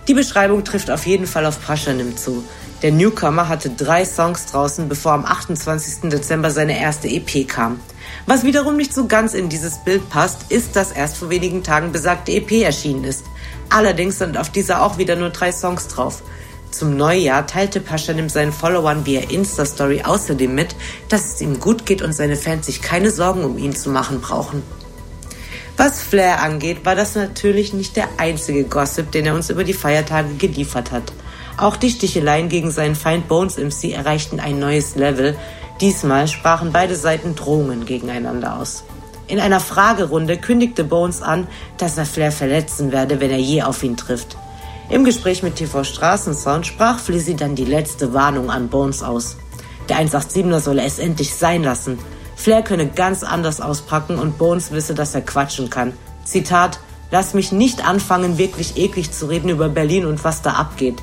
[0.07, 2.43] Die Beschreibung trifft auf jeden Fall auf Paschanim zu.
[2.81, 6.09] Der Newcomer hatte drei Songs draußen, bevor am 28.
[6.09, 7.79] Dezember seine erste EP kam.
[8.25, 11.91] Was wiederum nicht so ganz in dieses Bild passt, ist, dass erst vor wenigen Tagen
[11.91, 13.25] besagte EP erschienen ist.
[13.69, 16.23] Allerdings sind auf dieser auch wieder nur drei Songs drauf.
[16.71, 20.75] Zum Neujahr teilte Paschanim seinen Followern via Insta-Story außerdem mit,
[21.09, 24.21] dass es ihm gut geht und seine Fans sich keine Sorgen um ihn zu machen
[24.21, 24.61] brauchen.
[25.77, 29.73] Was Flair angeht, war das natürlich nicht der einzige Gossip, den er uns über die
[29.73, 31.11] Feiertage geliefert hat.
[31.57, 35.37] Auch die Sticheleien gegen seinen Feind Bones MC erreichten ein neues Level.
[35.81, 38.83] Diesmal sprachen beide Seiten Drohungen gegeneinander aus.
[39.27, 41.47] In einer Fragerunde kündigte Bones an,
[41.77, 44.37] dass er Flair verletzen werde, wenn er je auf ihn trifft.
[44.89, 49.37] Im Gespräch mit TV Straßensound sprach Flizzy dann die letzte Warnung an Bones aus.
[49.87, 51.99] Der 187er solle es endlich sein lassen.
[52.35, 55.93] Flair könne ganz anders auspacken und Bones wisse, dass er quatschen kann.
[56.25, 56.79] Zitat,
[57.11, 60.97] lass mich nicht anfangen, wirklich eklig zu reden über Berlin und was da abgeht.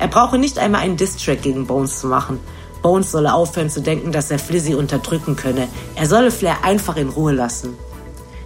[0.00, 2.40] Er brauche nicht einmal einen Distrack gegen Bones zu machen.
[2.82, 5.68] Bones solle aufhören zu denken, dass er Flizzy unterdrücken könne.
[5.94, 7.76] Er solle Flair einfach in Ruhe lassen.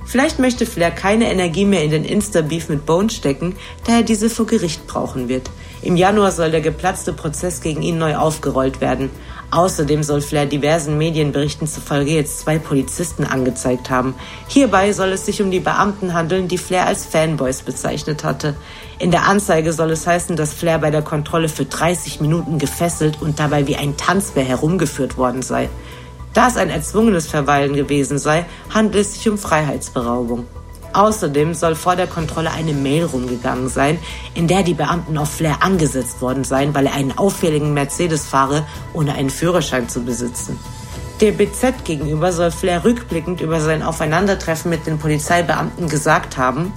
[0.05, 3.55] Vielleicht möchte Flair keine Energie mehr in den Insta-Beef mit Bones stecken,
[3.87, 5.51] da er diese vor Gericht brauchen wird.
[5.83, 9.11] Im Januar soll der geplatzte Prozess gegen ihn neu aufgerollt werden.
[9.51, 14.15] Außerdem soll Flair diversen Medienberichten zufolge jetzt zwei Polizisten angezeigt haben.
[14.49, 18.55] Hierbei soll es sich um die Beamten handeln, die Flair als Fanboys bezeichnet hatte.
[18.99, 23.21] In der Anzeige soll es heißen, dass Flair bei der Kontrolle für 30 Minuten gefesselt
[23.21, 25.69] und dabei wie ein Tanzbär herumgeführt worden sei.
[26.35, 30.47] Da es ein erzwungenes Verweilen gewesen sei, handelt es sich um Freiheitsberaubung.
[30.95, 33.99] Außerdem soll vor der Kontrolle eine Mail rumgegangen sein,
[34.35, 38.65] in der die Beamten auf Flair angesetzt worden seien, weil er einen auffälligen Mercedes fahre,
[38.93, 40.59] ohne einen Führerschein zu besitzen.
[41.21, 46.73] Der BZ gegenüber soll Flair rückblickend über sein Aufeinandertreffen mit den Polizeibeamten gesagt haben,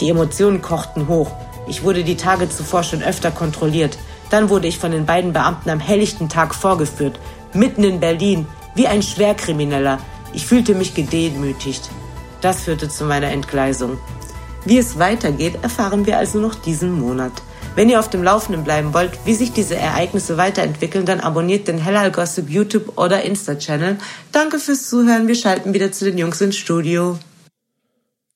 [0.00, 1.30] die Emotionen kochten hoch.
[1.68, 3.98] Ich wurde die Tage zuvor schon öfter kontrolliert.
[4.30, 7.20] Dann wurde ich von den beiden Beamten am helllichten Tag vorgeführt,
[7.52, 9.98] mitten in Berlin, wie ein Schwerkrimineller.
[10.32, 11.90] Ich fühlte mich gedemütigt.
[12.40, 13.98] Das führte zu meiner Entgleisung.
[14.64, 17.32] Wie es weitergeht, erfahren wir also noch diesen Monat.
[17.74, 21.78] Wenn ihr auf dem Laufenden bleiben wollt, wie sich diese Ereignisse weiterentwickeln, dann abonniert den
[21.78, 23.96] Hellal Gossip YouTube oder Insta-Channel.
[24.30, 25.26] Danke fürs Zuhören.
[25.26, 27.18] Wir schalten wieder zu den Jungs ins Studio.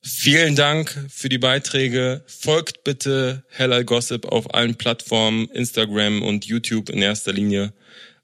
[0.02, 2.22] Vielen Dank für die Beiträge.
[2.26, 7.72] Folgt bitte Hellal Gossip auf allen Plattformen, Instagram und YouTube in erster Linie.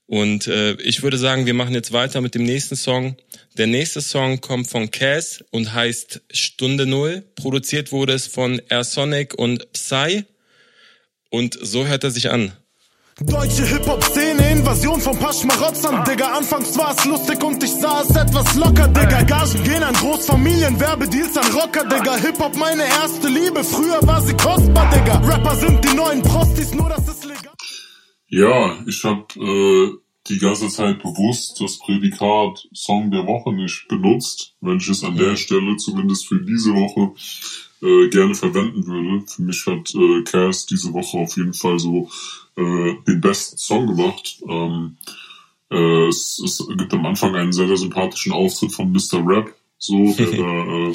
[0.06, 3.16] Und äh, ich würde sagen, wir machen jetzt weiter mit dem nächsten Song.
[3.56, 7.22] Der nächste Song kommt von Cass und heißt Stunde Null.
[7.34, 10.24] Produziert wurde es von Air Sonic und Psy.
[11.30, 12.52] Und so hört er sich an.
[13.20, 16.32] Deutsche Hip-Hop-Szene, Invasion von paar Schmarotzern, Digga.
[16.36, 19.22] Anfangs war es lustig und ich sah es etwas locker, Digga.
[19.22, 22.16] Gagen gehen an Großfamilien, Werbedeals an Rocker, Digga.
[22.16, 25.18] Hip-Hop meine erste Liebe, früher war sie kostbar, Digga.
[25.18, 27.11] Rapper sind die neuen Prostis, nur das ist.
[28.34, 29.90] Ja, ich hab äh,
[30.26, 35.18] die ganze Zeit bewusst das Prädikat Song der Woche nicht benutzt, wenn ich es an
[35.18, 37.12] der Stelle zumindest für diese Woche
[37.86, 39.26] äh, gerne verwenden würde.
[39.26, 42.08] Für mich hat äh, Cass diese Woche auf jeden Fall so
[42.56, 44.38] äh, den besten Song gemacht.
[44.48, 44.96] Ähm,
[45.70, 49.22] äh, es, es gibt am Anfang einen sehr, sehr sympathischen Auftritt von Mr.
[49.26, 50.94] Rap, so, der da äh,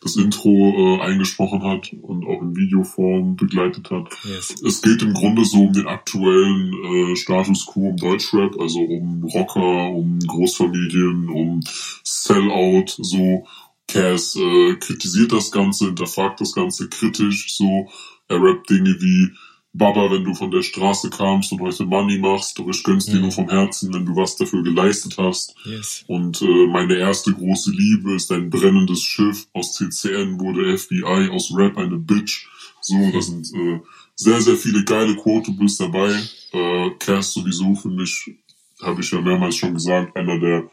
[0.00, 4.08] das Intro äh, eingesprochen hat und auch in Videoform begleitet hat.
[4.24, 4.54] Yes.
[4.64, 9.24] Es geht im Grunde so um den aktuellen äh, Status quo im Deutschrap, also um
[9.24, 11.60] Rocker, um Großfamilien, um
[12.04, 13.44] Sellout, so.
[13.88, 17.88] Cass äh, kritisiert das Ganze, hinterfragt das Ganze kritisch, so.
[18.28, 19.30] Er rappt Dinge wie,
[19.72, 23.20] Baba, wenn du von der Straße kamst und heute Money machst, doch ich gönn's dir
[23.20, 25.54] nur vom Herzen, wenn du was dafür geleistet hast.
[25.64, 26.04] Yes.
[26.06, 29.46] Und äh, meine erste große Liebe ist ein brennendes Schiff.
[29.52, 32.48] Aus CCN wurde FBI, aus Rap eine Bitch.
[32.80, 33.80] So, da sind äh,
[34.14, 36.18] sehr, sehr viele geile Quotables dabei.
[36.52, 38.34] Äh, Cass sowieso für mich,
[38.82, 40.70] habe ich ja mehrmals schon gesagt, einer der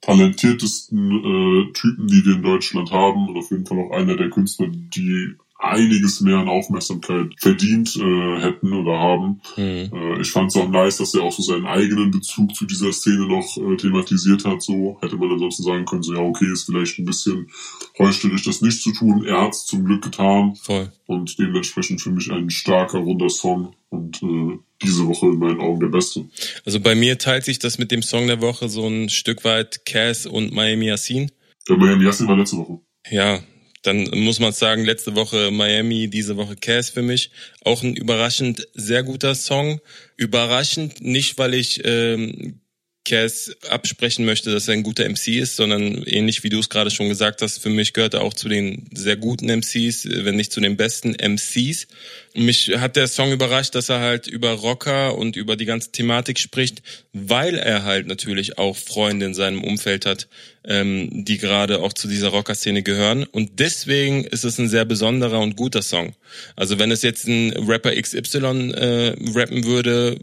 [0.00, 4.30] talentiertesten äh, Typen, die wir in Deutschland haben und auf jeden Fall auch einer der
[4.30, 9.40] Künstler, die einiges mehr an Aufmerksamkeit verdient äh, hätten oder haben.
[9.56, 9.90] Mhm.
[9.92, 12.92] Äh, ich fand es auch nice, dass er auch so seinen eigenen Bezug zu dieser
[12.92, 14.62] Szene noch äh, thematisiert hat.
[14.62, 17.48] So hätte man ansonsten sagen können, so ja okay, ist vielleicht ein bisschen
[17.98, 19.24] heuchlerisch, das nicht zu tun.
[19.24, 20.92] Er hat es zum Glück getan Voll.
[21.06, 25.80] und dementsprechend für mich ein starker, runder Song und äh, diese Woche in meinen Augen
[25.80, 26.26] der beste.
[26.66, 29.86] Also bei mir teilt sich das mit dem Song der Woche so ein Stück weit
[29.86, 31.30] Cass und Miami Yassin.
[31.68, 32.80] Der Miami Yassin war letzte Woche.
[33.10, 33.40] Ja,
[33.86, 37.30] dann muss man sagen, letzte Woche Miami, diese Woche Cass für mich.
[37.64, 39.80] Auch ein überraschend sehr guter Song.
[40.16, 42.60] Überraschend nicht, weil ich ähm,
[43.06, 46.90] Cass absprechen möchte, dass er ein guter MC ist, sondern ähnlich wie du es gerade
[46.90, 50.52] schon gesagt hast, für mich gehört er auch zu den sehr guten MCs, wenn nicht
[50.52, 51.86] zu den besten MCs.
[52.34, 56.38] Mich hat der Song überrascht, dass er halt über Rocker und über die ganze Thematik
[56.38, 56.82] spricht,
[57.12, 60.28] weil er halt natürlich auch Freunde in seinem Umfeld hat,
[60.66, 63.24] ähm, die gerade auch zu dieser Rocker-Szene gehören.
[63.24, 66.14] Und deswegen ist es ein sehr besonderer und guter Song.
[66.56, 70.18] Also wenn es jetzt ein Rapper XY äh, rappen würde,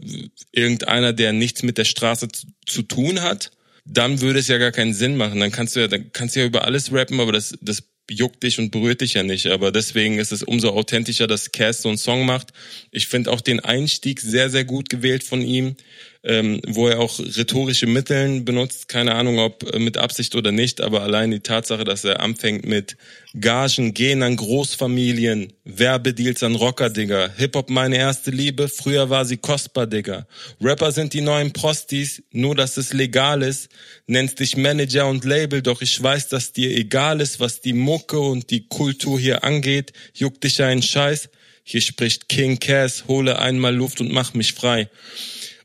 [0.52, 3.50] irgendeiner, der nichts mit der Straße zu, zu tun hat,
[3.86, 5.40] dann würde es ja gar keinen Sinn machen.
[5.40, 8.42] Dann kannst du ja, dann kannst du ja über alles rappen, aber das, das juckt
[8.42, 9.46] dich und berührt dich ja nicht.
[9.46, 12.52] Aber deswegen ist es umso authentischer, dass Cass so einen Song macht.
[12.90, 15.76] Ich finde auch den Einstieg sehr, sehr gut gewählt von ihm
[16.24, 18.88] ähm, wo er auch rhetorische Mitteln benutzt.
[18.88, 22.64] Keine Ahnung, ob äh, mit Absicht oder nicht, aber allein die Tatsache, dass er anfängt
[22.64, 22.96] mit
[23.38, 27.30] Gagen gehen an Großfamilien, Werbedeals an Rocker, Digga.
[27.36, 30.26] Hip-Hop meine erste Liebe, früher war sie kostbar, Digga.
[30.62, 33.68] Rapper sind die neuen Prostis, nur dass es legal ist.
[34.06, 38.18] Nennst dich Manager und Label, doch ich weiß, dass dir egal ist, was die Mucke
[38.18, 39.92] und die Kultur hier angeht.
[40.14, 41.28] Juckt dich einen Scheiß.
[41.64, 44.88] Hier spricht King Cass, hole einmal Luft und mach mich frei.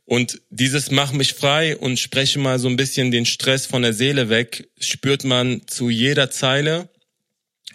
[0.09, 3.93] Und dieses Mach mich frei und spreche mal so ein bisschen den Stress von der
[3.93, 6.89] Seele weg, spürt man zu jeder Zeile,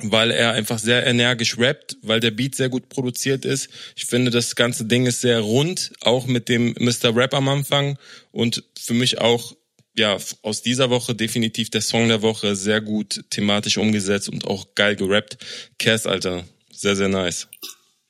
[0.01, 3.69] weil er einfach sehr energisch rappt, weil der Beat sehr gut produziert ist.
[3.95, 7.15] Ich finde, das ganze Ding ist sehr rund, auch mit dem Mr.
[7.15, 8.01] Rap am Anfang
[8.33, 9.55] und für mich auch
[9.97, 14.75] ja, aus dieser Woche definitiv der Song der Woche, sehr gut thematisch umgesetzt und auch
[14.75, 15.39] geil gerappt.
[15.79, 17.47] Cass, Alter, sehr, sehr nice.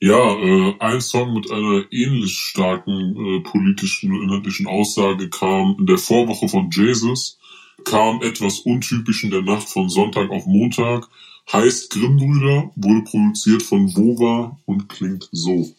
[0.00, 5.86] Ja, äh, ein Song mit einer ähnlich starken äh, politischen und inhaltlichen Aussage kam in
[5.86, 7.38] der Vorwoche von Jesus,
[7.84, 11.08] kam etwas untypisch in der Nacht von Sonntag auf Montag,
[11.52, 15.70] heißt Grimmbrüder, wurde produziert von Wova und klingt so.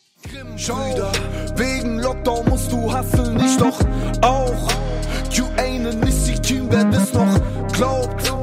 [0.58, 1.12] Schau,
[1.56, 3.80] wegen Lockdown musst du hasseln, ich doch
[4.22, 4.72] auch.
[5.32, 5.66] QA
[6.04, 7.40] nicht Team, wer das noch
[7.74, 8.34] glaubt.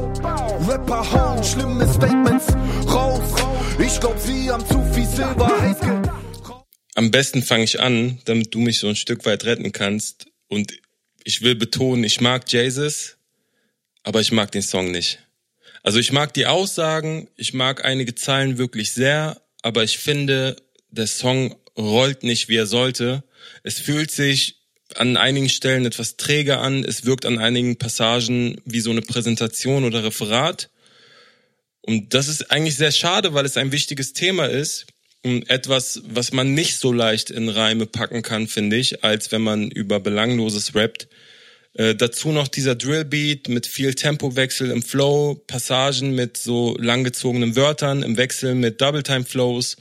[0.69, 2.47] Rapper hauen schlimme Statements.
[3.79, 6.65] Ich glaub, sie haben zu viel Silber
[6.95, 10.27] Am besten fange ich an, damit du mich so ein Stück weit retten kannst.
[10.49, 10.73] Und
[11.25, 13.17] ich will betonen, ich mag Jesus,
[14.03, 15.21] aber ich mag den Song nicht.
[15.83, 20.57] Also ich mag die Aussagen, ich mag einige Zeilen wirklich sehr, aber ich finde,
[20.91, 23.25] der Song rollt nicht, wie er sollte.
[23.63, 24.61] Es fühlt sich
[24.95, 29.85] an einigen Stellen etwas träge an, es wirkt an einigen Passagen wie so eine Präsentation
[29.85, 30.71] oder Referat.
[31.83, 34.87] Und das ist eigentlich sehr schade, weil es ein wichtiges Thema ist.
[35.25, 39.43] Und etwas, was man nicht so leicht in Reime packen kann, finde ich, als wenn
[39.43, 41.09] man über Belangloses rappt.
[41.75, 48.03] Äh, dazu noch dieser Drillbeat mit viel Tempowechsel im Flow, Passagen mit so langgezogenen Wörtern
[48.03, 49.77] im Wechsel mit Double Time Flows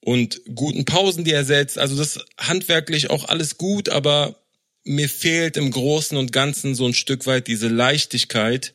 [0.00, 1.78] und guten Pausen, die er setzt.
[1.78, 4.36] Also das handwerklich auch alles gut, aber
[4.82, 8.72] mir fehlt im Großen und Ganzen so ein Stück weit diese Leichtigkeit,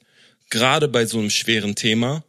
[0.51, 2.23] gerade bei so einem schweren Thema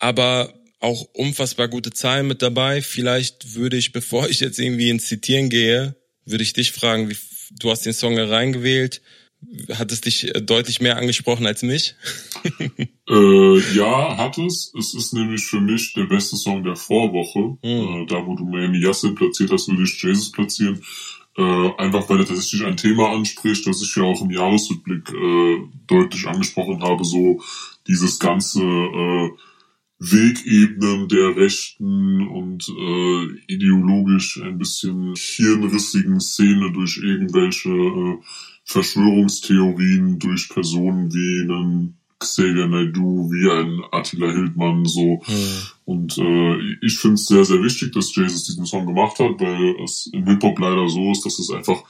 [0.00, 2.82] aber auch unfassbar gute Zahlen mit dabei.
[2.82, 5.94] Vielleicht würde ich, bevor ich jetzt irgendwie ins Zitieren gehe,
[6.24, 7.16] würde ich dich fragen, wie,
[7.60, 9.00] du hast den Song reingewählt.
[9.72, 11.94] Hat es dich äh, deutlich mehr angesprochen als mich?
[13.08, 14.72] äh, ja, hat es.
[14.78, 17.56] Es ist nämlich für mich der beste Song der Vorwoche.
[17.62, 18.02] Mhm.
[18.02, 20.82] Äh, da, wo du Miami Yassin platziert hast, würde ich Jesus platzieren.
[21.38, 25.56] Äh, einfach weil er tatsächlich ein Thema anspricht, das ich ja auch im Jahresrückblick äh,
[25.86, 27.04] deutlich angesprochen habe.
[27.04, 27.40] So
[27.86, 29.30] dieses ganze äh,
[30.00, 38.18] Wegebenen der rechten und äh, ideologisch ein bisschen hirnrissigen Szene durch irgendwelche äh,
[38.64, 45.22] Verschwörungstheorien, durch Personen wie einen Xavier Naidoo, wie ein Attila Hildmann, so.
[45.26, 45.62] Mhm.
[45.84, 49.84] Und äh, ich finde es sehr, sehr wichtig, dass Jesus diesen Song gemacht hat, weil
[49.84, 51.82] es im Hip-Hop leider so ist, dass es einfach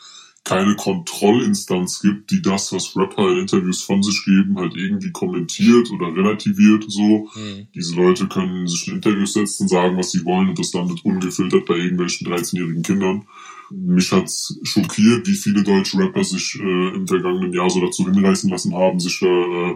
[0.45, 5.91] keine Kontrollinstanz gibt, die das, was Rapper in Interviews von sich geben, halt irgendwie kommentiert
[5.91, 7.29] oder relativiert so.
[7.35, 7.69] Mhm.
[7.75, 11.67] Diese Leute können sich in Interviews setzen, sagen, was sie wollen und das landet ungefiltert
[11.67, 13.27] bei irgendwelchen 13-jährigen Kindern.
[13.71, 18.51] Mich hat's schockiert, wie viele deutsche Rapper sich äh, im vergangenen Jahr so dazu hinreißen
[18.51, 19.75] lassen haben, sich äh,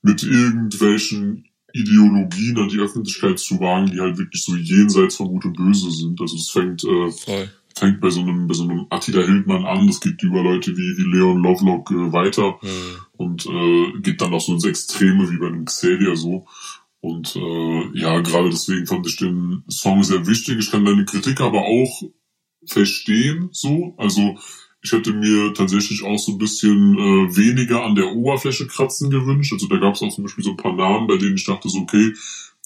[0.00, 5.44] mit irgendwelchen Ideologien an die Öffentlichkeit zu wagen, die halt wirklich so jenseits von Gut
[5.44, 6.20] und Böse sind.
[6.20, 9.86] Also es fängt äh, Voll fängt bei so einem, bei so einem Attila Hildmann an,
[9.86, 12.96] das geht über Leute wie, wie Leon Lovelock äh, weiter mhm.
[13.12, 16.46] und äh, geht dann auch so ins Extreme wie bei einem Xavier so.
[17.00, 20.58] Und äh, ja, gerade deswegen fand ich den Song sehr wichtig.
[20.60, 22.02] Ich kann deine Kritik aber auch
[22.64, 23.94] verstehen, so.
[23.98, 24.38] Also
[24.82, 29.52] ich hätte mir tatsächlich auch so ein bisschen äh, weniger an der Oberfläche kratzen gewünscht.
[29.52, 31.68] Also da gab es auch zum Beispiel so ein paar Namen, bei denen ich dachte
[31.68, 32.12] so, okay,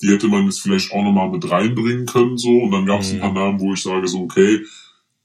[0.02, 2.50] die hätte man jetzt vielleicht auch nochmal mit reinbringen können, so.
[2.50, 3.16] Und dann gab es mhm.
[3.16, 4.60] ein paar Namen, wo ich sage so, okay,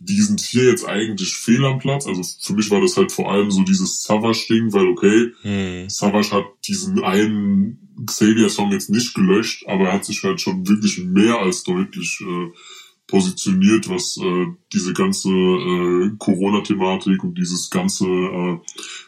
[0.04, 2.08] die sind hier jetzt eigentlich fehl am Platz.
[2.08, 5.90] Also für mich war das halt vor allem so dieses Savage-Ding, weil okay, hm.
[5.90, 10.98] Savage hat diesen einen Xavier-Song jetzt nicht gelöscht, aber er hat sich halt schon wirklich
[10.98, 12.52] mehr als deutlich äh,
[13.12, 18.58] positioniert, was äh, diese ganze äh, Corona-Thematik und dieses ganze äh,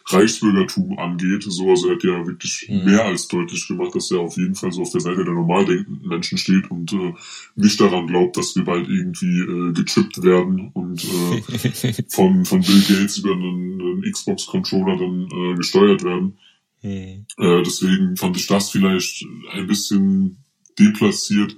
[0.06, 1.44] Reichsbürgertum angeht.
[1.48, 2.84] So, also er hat ja wirklich mhm.
[2.84, 5.64] mehr als deutlich gemacht, dass er auf jeden Fall so auf der Seite der normal
[5.64, 7.14] denkenden Menschen steht und äh,
[7.56, 12.82] nicht daran glaubt, dass wir bald irgendwie äh, gechippt werden und äh, von, von Bill
[12.86, 16.38] Gates über einen, einen Xbox-Controller dann äh, gesteuert werden.
[16.82, 17.24] Mhm.
[17.38, 19.24] Äh, deswegen fand ich das vielleicht
[19.54, 20.44] ein bisschen
[20.78, 21.56] deplatziert.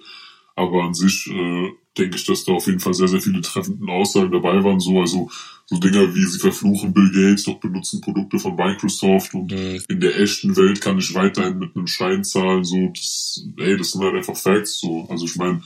[0.55, 3.89] Aber an sich äh, denke ich, dass da auf jeden Fall sehr, sehr viele treffenden
[3.89, 4.81] Aussagen dabei waren.
[4.81, 5.31] So, also
[5.67, 9.83] so Dinger wie sie verfluchen Bill Gates, doch benutzen Produkte von Microsoft und mhm.
[9.89, 12.65] in der echten Welt kann ich weiterhin mit einem Schein zahlen.
[12.65, 14.81] So, das, ey, das sind halt einfach Facts.
[14.81, 15.63] So, also ich meine,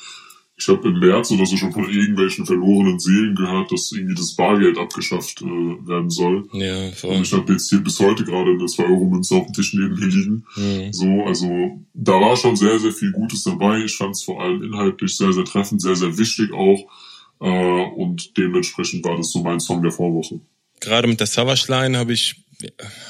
[0.61, 4.35] ich habe im März oder so schon von irgendwelchen verlorenen Seelen gehört, dass irgendwie das
[4.37, 6.47] Bargeld abgeschafft äh, werden soll.
[6.53, 7.17] Ja, voll.
[7.17, 10.07] Und ich habe jetzt hier bis heute gerade eine 2-Euro-Münze auf dem Tisch neben mir
[10.07, 10.45] liegen.
[10.57, 10.93] Mhm.
[10.93, 13.83] So, also da war schon sehr, sehr viel Gutes dabei.
[13.85, 16.81] Ich fand es vor allem inhaltlich sehr, sehr treffend, sehr, sehr wichtig auch.
[17.41, 20.41] Äh, und dementsprechend war das so mein Song der Vorwoche.
[20.81, 22.37] Gerade mit der Savage Line habe ich,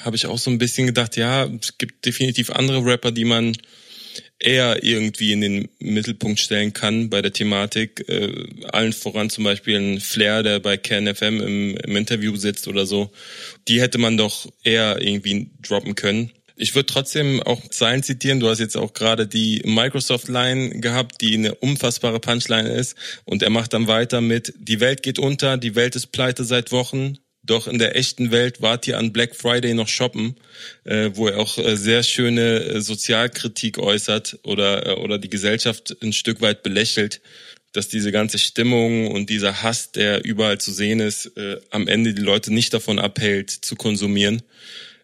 [0.05, 3.57] hab ich auch so ein bisschen gedacht, ja, es gibt definitiv andere Rapper, die man
[4.39, 8.09] eher irgendwie in den Mittelpunkt stellen kann bei der Thematik.
[8.09, 12.87] Äh, allen voran zum Beispiel ein Flair, der bei KNFM im, im Interview sitzt oder
[12.87, 13.13] so.
[13.69, 16.33] Die hätte man doch eher irgendwie droppen können.
[16.57, 18.39] Ich würde trotzdem auch Zeilen zitieren.
[18.39, 22.97] Du hast jetzt auch gerade die Microsoft-Line gehabt, die eine unfassbare Punchline ist.
[23.25, 26.71] Und er macht dann weiter mit, die Welt geht unter, die Welt ist pleite seit
[26.71, 27.17] Wochen.
[27.43, 30.37] Doch in der echten Welt wart ihr an Black Friday noch shoppen,
[30.85, 35.97] äh, wo er auch äh, sehr schöne äh, Sozialkritik äußert oder, äh, oder die Gesellschaft
[36.03, 37.23] ein Stück weit belächelt,
[37.73, 42.13] dass diese ganze Stimmung und dieser Hass, der überall zu sehen ist, äh, am Ende
[42.13, 44.43] die Leute nicht davon abhält, zu konsumieren.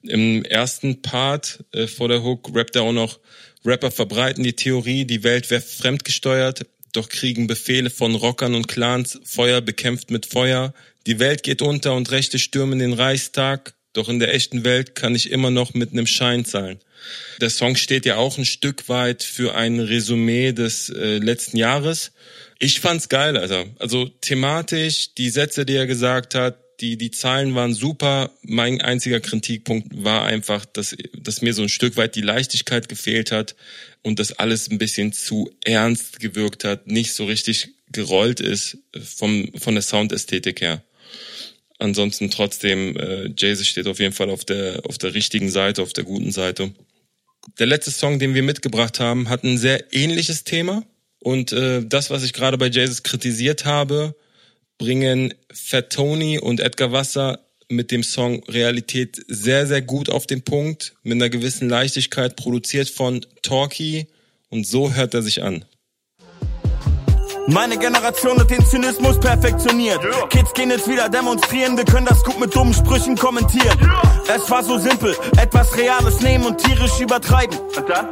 [0.03, 3.19] Im ersten Part äh, vor der Hook rappt er auch noch,
[3.65, 9.21] Rapper verbreiten die Theorie, die Welt wäre fremdgesteuert, doch kriegen Befehle von Rockern und Clans,
[9.25, 10.73] Feuer bekämpft mit Feuer,
[11.07, 15.15] die Welt geht unter und Rechte stürmen den Reichstag, doch in der echten Welt kann
[15.15, 16.81] ich immer noch mit einem Schein zahlen.
[17.41, 22.13] Der Song steht ja auch ein Stück weit für ein Resümee des äh, letzten Jahres.
[22.59, 23.67] Ich fand's geil, Alter.
[23.79, 28.33] Also thematisch, die Sätze, die er gesagt hat, die, die Zahlen waren super.
[28.43, 33.33] Mein einziger Kritikpunkt war einfach, dass, dass mir so ein Stück weit die Leichtigkeit gefehlt
[33.33, 33.55] hat
[34.03, 39.53] und das alles ein bisschen zu ernst gewirkt hat, nicht so richtig gerollt ist vom,
[39.57, 40.83] von der Soundästhetik her
[41.79, 45.93] ansonsten trotzdem, äh, Jay-Z steht auf jeden Fall auf der, auf der richtigen Seite, auf
[45.93, 46.73] der guten Seite.
[47.59, 50.85] Der letzte Song, den wir mitgebracht haben, hat ein sehr ähnliches Thema.
[51.21, 54.15] Und äh, das, was ich gerade bei Jay-Z kritisiert habe,
[54.79, 60.43] bringen Fat Tony und Edgar Wasser mit dem Song Realität sehr, sehr gut auf den
[60.43, 64.07] Punkt, mit einer gewissen Leichtigkeit, produziert von Talkie.
[64.49, 65.65] Und so hört er sich an.
[67.49, 70.03] Meine Generation hat den Zynismus perfektioniert.
[70.03, 70.27] Yeah.
[70.29, 73.79] Kids gehen jetzt wieder demonstrieren, wir können das gut mit dummen Sprüchen kommentieren.
[73.81, 74.35] Yeah.
[74.35, 77.59] Es war so simpel, etwas Reales nehmen und tierisch übertreiben.
[77.59, 78.09] Und dann?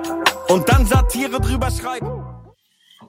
[0.49, 2.09] Und dann Satire drüber schreiben.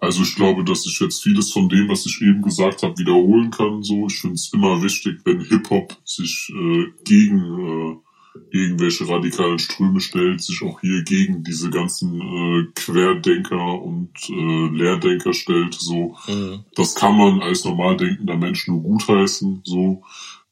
[0.02, 3.52] Also ich glaube, dass ich jetzt vieles von dem, was ich eben gesagt habe, wiederholen
[3.52, 3.84] kann.
[3.84, 8.05] So, ich finde es immer wichtig, wenn Hip Hop sich äh, gegen äh,
[8.52, 15.34] irgendwelche radikalen Ströme stellt, sich auch hier gegen diese ganzen äh, Querdenker und äh, Lehrdenker
[15.34, 15.74] stellt.
[15.74, 16.64] So, mhm.
[16.76, 19.62] das kann man als normal denkender Mensch nur gutheißen.
[19.64, 20.04] So,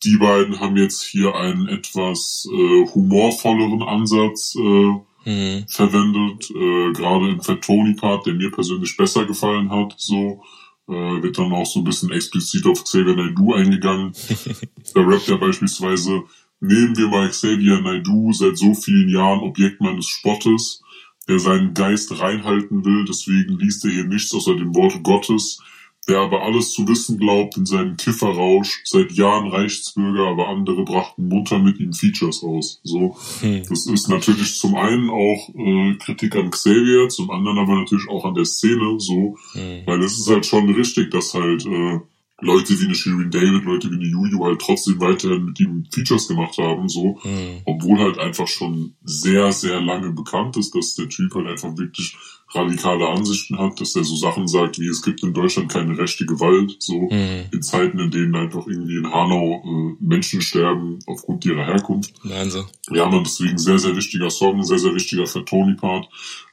[0.04, 5.66] die beiden haben jetzt hier einen etwas äh, humorvolleren Ansatz äh, mhm.
[5.68, 9.96] verwendet, äh, gerade im Fat Tony Part, der mir persönlich besser gefallen hat.
[9.98, 10.44] So,
[10.88, 14.14] äh, wird dann auch so ein bisschen explizit auf Xavier Naidoo eingegangen.
[14.94, 16.24] da rappt er beispielsweise
[16.64, 20.82] Nehmen wir mal Xavier Naidoo, seit so vielen Jahren Objekt meines Spottes,
[21.28, 25.60] der seinen Geist reinhalten will, deswegen liest er hier nichts außer dem Wort Gottes,
[26.08, 31.28] der aber alles zu wissen glaubt in seinem Kifferrausch, seit Jahren Reichsbürger, aber andere brachten
[31.28, 32.80] munter mit ihm Features aus.
[32.84, 33.64] So, hm.
[33.68, 38.24] das ist natürlich zum einen auch äh, Kritik an Xavier, zum anderen aber natürlich auch
[38.24, 39.82] an der Szene, so, hm.
[39.86, 42.00] weil es ist halt schon richtig, dass halt äh,
[42.44, 46.28] Leute wie eine Shirin David, Leute wie eine Juju halt trotzdem weiterhin mit ihm Features
[46.28, 47.20] gemacht haben, so.
[47.24, 47.62] Mhm.
[47.66, 52.16] Obwohl halt einfach schon sehr, sehr lange bekannt ist, dass der Typ halt einfach wirklich
[52.56, 56.26] radikale Ansichten hat, dass er so Sachen sagt, wie es gibt in Deutschland keine rechte
[56.26, 57.46] Gewalt, so mhm.
[57.52, 62.14] in Zeiten, in denen einfach irgendwie in Hanau äh, Menschen sterben aufgrund ihrer Herkunft.
[62.24, 62.66] Wahnsinn.
[62.92, 66.08] Ja, man, deswegen sehr, sehr wichtiger Song, sehr, sehr wichtiger für Tony-Part.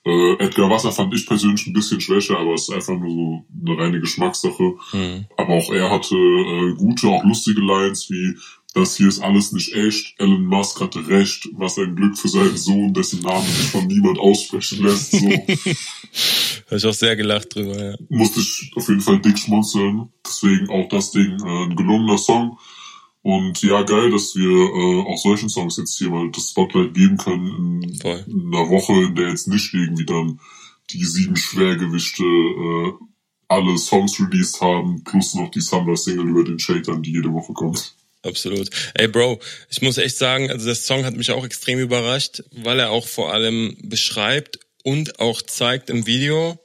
[0.05, 3.45] Äh, Edgar Wasser fand ich persönlich ein bisschen schwächer, aber es ist einfach nur so
[3.67, 4.75] eine reine Geschmackssache.
[4.93, 5.27] Mhm.
[5.37, 8.35] Aber auch er hatte äh, gute, auch lustige Lines wie
[8.75, 10.15] das hier ist alles nicht echt.
[10.19, 11.49] Elon Musk hatte recht.
[11.53, 15.13] Was ein Glück für seinen Sohn, dessen Namen sich von niemand aussprechen lässt.
[15.13, 15.19] So.
[16.67, 17.97] Habe ich auch sehr gelacht drüber, ja.
[18.09, 20.09] Musste ich auf jeden Fall dick schmunzeln.
[20.25, 22.59] Deswegen auch das Ding äh, ein gelungener Song.
[23.23, 27.17] Und ja, geil, dass wir äh, auch solchen Songs jetzt hier mal das Spotlight geben
[27.17, 30.41] können in, in einer Woche, in der jetzt nicht irgendwie dann
[30.91, 32.93] die sieben Schwergewichte äh,
[33.49, 37.95] alle Songs released haben, plus noch die Summer-Single über den Shadern, die jede Woche kommt.
[38.23, 38.69] Absolut.
[38.95, 39.41] Ey, Bro,
[39.71, 43.07] ich muss echt sagen, also der Song hat mich auch extrem überrascht, weil er auch
[43.07, 46.59] vor allem beschreibt und auch zeigt im Video,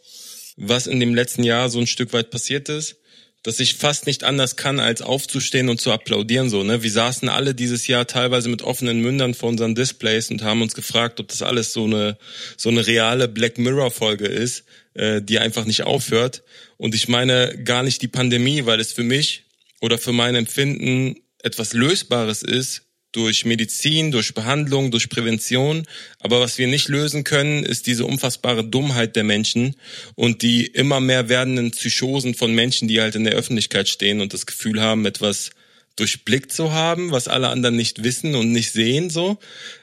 [0.58, 2.97] was in dem letzten Jahr so ein Stück weit passiert ist,
[3.43, 6.49] dass ich fast nicht anders kann, als aufzustehen und zu applaudieren.
[6.49, 6.82] So, ne?
[6.82, 10.74] Wir saßen alle dieses Jahr teilweise mit offenen Mündern vor unseren Displays und haben uns
[10.74, 12.18] gefragt, ob das alles so eine
[12.58, 14.64] so eine reale Black Mirror Folge ist,
[14.95, 16.43] äh, die einfach nicht aufhört.
[16.78, 19.43] Und ich meine gar nicht die Pandemie, weil es für mich
[19.80, 22.82] oder für mein Empfinden etwas Lösbares ist,
[23.16, 25.86] durch Medizin, durch Behandlung, durch Prävention.
[26.20, 29.76] Aber was wir nicht lösen können, ist diese unfassbare Dummheit der Menschen
[30.16, 34.34] und die immer mehr werdenden Psychosen von Menschen, die halt in der Öffentlichkeit stehen und
[34.34, 35.52] das Gefühl haben, etwas
[35.96, 39.38] durchblickt zu haben, was alle anderen nicht wissen und nicht sehen, so.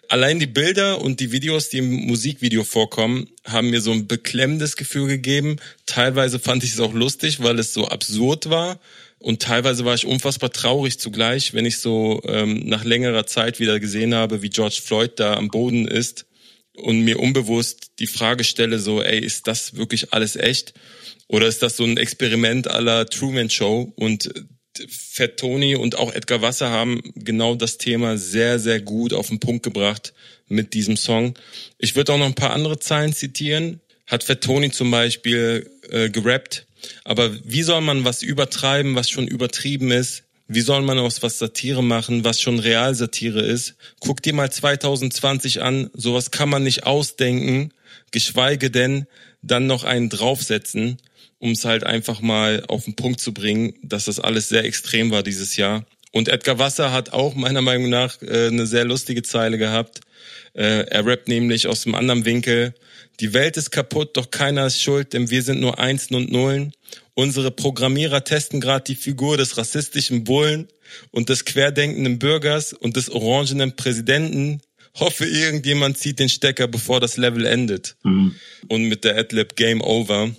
[0.08, 4.76] Allein die Bilder und die Videos, die im Musikvideo vorkommen, haben mir so ein beklemmendes
[4.76, 5.56] Gefühl gegeben.
[5.86, 8.78] Teilweise fand ich es auch lustig, weil es so absurd war
[9.22, 13.78] und teilweise war ich unfassbar traurig zugleich, wenn ich so ähm, nach längerer Zeit wieder
[13.78, 16.26] gesehen habe, wie George Floyd da am Boden ist
[16.74, 20.74] und mir unbewusst die Frage stelle, so, ey, ist das wirklich alles echt?
[21.28, 23.92] Oder ist das so ein Experiment aller Truman Show?
[23.94, 29.12] Und äh, Fat Tony und auch Edgar Wasser haben genau das Thema sehr, sehr gut
[29.12, 30.14] auf den Punkt gebracht
[30.48, 31.34] mit diesem Song.
[31.78, 33.80] Ich würde auch noch ein paar andere Zeilen zitieren.
[34.08, 36.66] Hat Fat Tony zum Beispiel äh, gerappt,
[37.04, 40.24] aber wie soll man was übertreiben, was schon übertrieben ist?
[40.48, 43.74] Wie soll man aus was Satire machen, was schon Realsatire ist?
[44.00, 47.72] Guck dir mal 2020 an, sowas kann man nicht ausdenken,
[48.10, 49.06] geschweige denn
[49.42, 50.98] dann noch einen draufsetzen,
[51.38, 55.10] um es halt einfach mal auf den Punkt zu bringen, dass das alles sehr extrem
[55.10, 55.84] war dieses Jahr.
[56.12, 60.00] Und Edgar Wasser hat auch meiner Meinung nach äh, eine sehr lustige Zeile gehabt.
[60.54, 62.74] Äh, er rappt nämlich aus einem anderen Winkel.
[63.20, 66.72] Die Welt ist kaputt, doch keiner ist schuld, denn wir sind nur Einsen und Nullen.
[67.14, 70.68] Unsere Programmierer testen gerade die Figur des rassistischen Bullen
[71.10, 74.60] und des querdenkenden Bürgers und des orangenen Präsidenten.
[74.94, 77.96] Hoffe, irgendjemand zieht den Stecker, bevor das Level endet.
[78.02, 78.34] Mhm.
[78.68, 80.30] Und mit der Adlib Game Over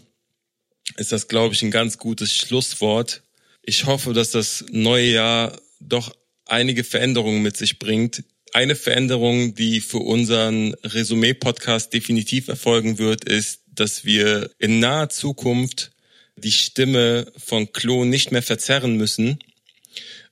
[0.98, 3.24] ist das, glaube ich, ein ganz gutes Schlusswort.
[3.62, 6.14] Ich hoffe, dass das neue Jahr doch
[6.46, 13.62] einige Veränderungen mit sich bringt, eine Veränderung, die für unseren Resümee-Podcast definitiv erfolgen wird, ist,
[13.74, 15.92] dass wir in naher Zukunft
[16.36, 19.40] die Stimme von Klo nicht mehr verzerren müssen.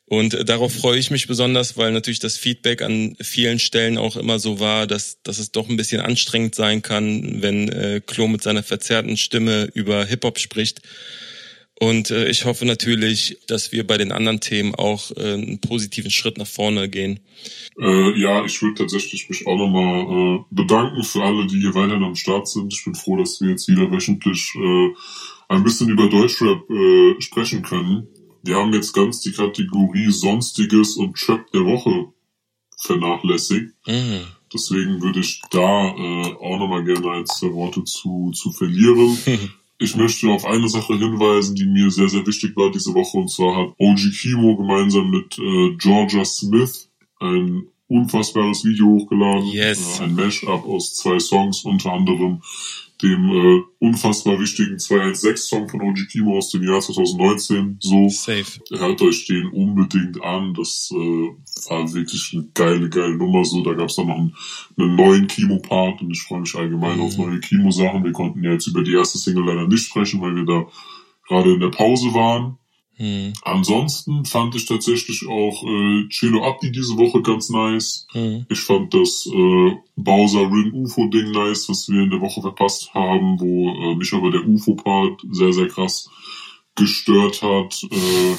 [0.06, 4.40] Und darauf freue ich mich besonders, weil natürlich das Feedback an vielen Stellen auch immer
[4.40, 8.44] so war, dass, dass es doch ein bisschen anstrengend sein kann, wenn äh, Klo mit
[8.44, 10.82] seiner verzerrten Stimme über Hip-Hop spricht.
[11.82, 16.12] Und äh, ich hoffe natürlich, dass wir bei den anderen Themen auch äh, einen positiven
[16.12, 17.20] Schritt nach vorne gehen.
[17.80, 22.04] Äh, ja, ich würde tatsächlich mich auch nochmal äh, bedanken für alle, die hier weiterhin
[22.04, 22.72] am Start sind.
[22.72, 24.90] Ich bin froh, dass wir jetzt wieder wöchentlich äh,
[25.50, 28.08] ein bisschen über Deutschrap äh, sprechen können.
[28.44, 32.14] Wir haben jetzt ganz die Kategorie Sonstiges und Trap der Woche
[32.78, 33.74] vernachlässigt.
[33.88, 34.28] Mhm.
[34.54, 39.18] Deswegen würde ich da äh, auch nochmal gerne ein, zwei Worte zu, zu verlieren.
[39.82, 43.18] Ich möchte auf eine Sache hinweisen, die mir sehr, sehr wichtig war diese Woche.
[43.18, 46.88] Und zwar hat OG Kimo gemeinsam mit äh, Georgia Smith
[47.20, 49.48] ein unfassbares Video hochgeladen.
[49.48, 50.00] Yes.
[50.00, 52.44] Äh, ein Mashup aus zwei Songs, unter anderem
[53.02, 57.78] dem äh, unfassbar wichtigen 216-Song von OG Kimo aus dem Jahr 2019.
[57.80, 58.62] So, Safe.
[58.72, 60.54] hört euch den unbedingt an.
[60.54, 63.44] Das äh, war wirklich eine geile, geile Nummer.
[63.44, 64.36] So, da gab's dann noch einen,
[64.78, 67.04] einen neuen Kimo-Part und ich freue mich allgemein mhm.
[67.04, 68.04] auf neue Kimo-Sachen.
[68.04, 70.68] Wir konnten ja jetzt über die erste Single leider nicht sprechen, weil wir da
[71.28, 72.58] gerade in der Pause waren.
[72.98, 73.34] Mhm.
[73.44, 78.08] Ansonsten fand ich tatsächlich auch äh, Chelo Abdi diese Woche ganz nice.
[78.14, 78.46] Mhm.
[78.50, 82.94] Ich fand das äh, Bowser Rin UFO Ding nice, was wir in der Woche verpasst
[82.94, 86.10] haben, wo äh, mich aber der UFO-Part sehr, sehr krass
[86.76, 87.82] gestört hat.
[87.92, 88.36] Äh,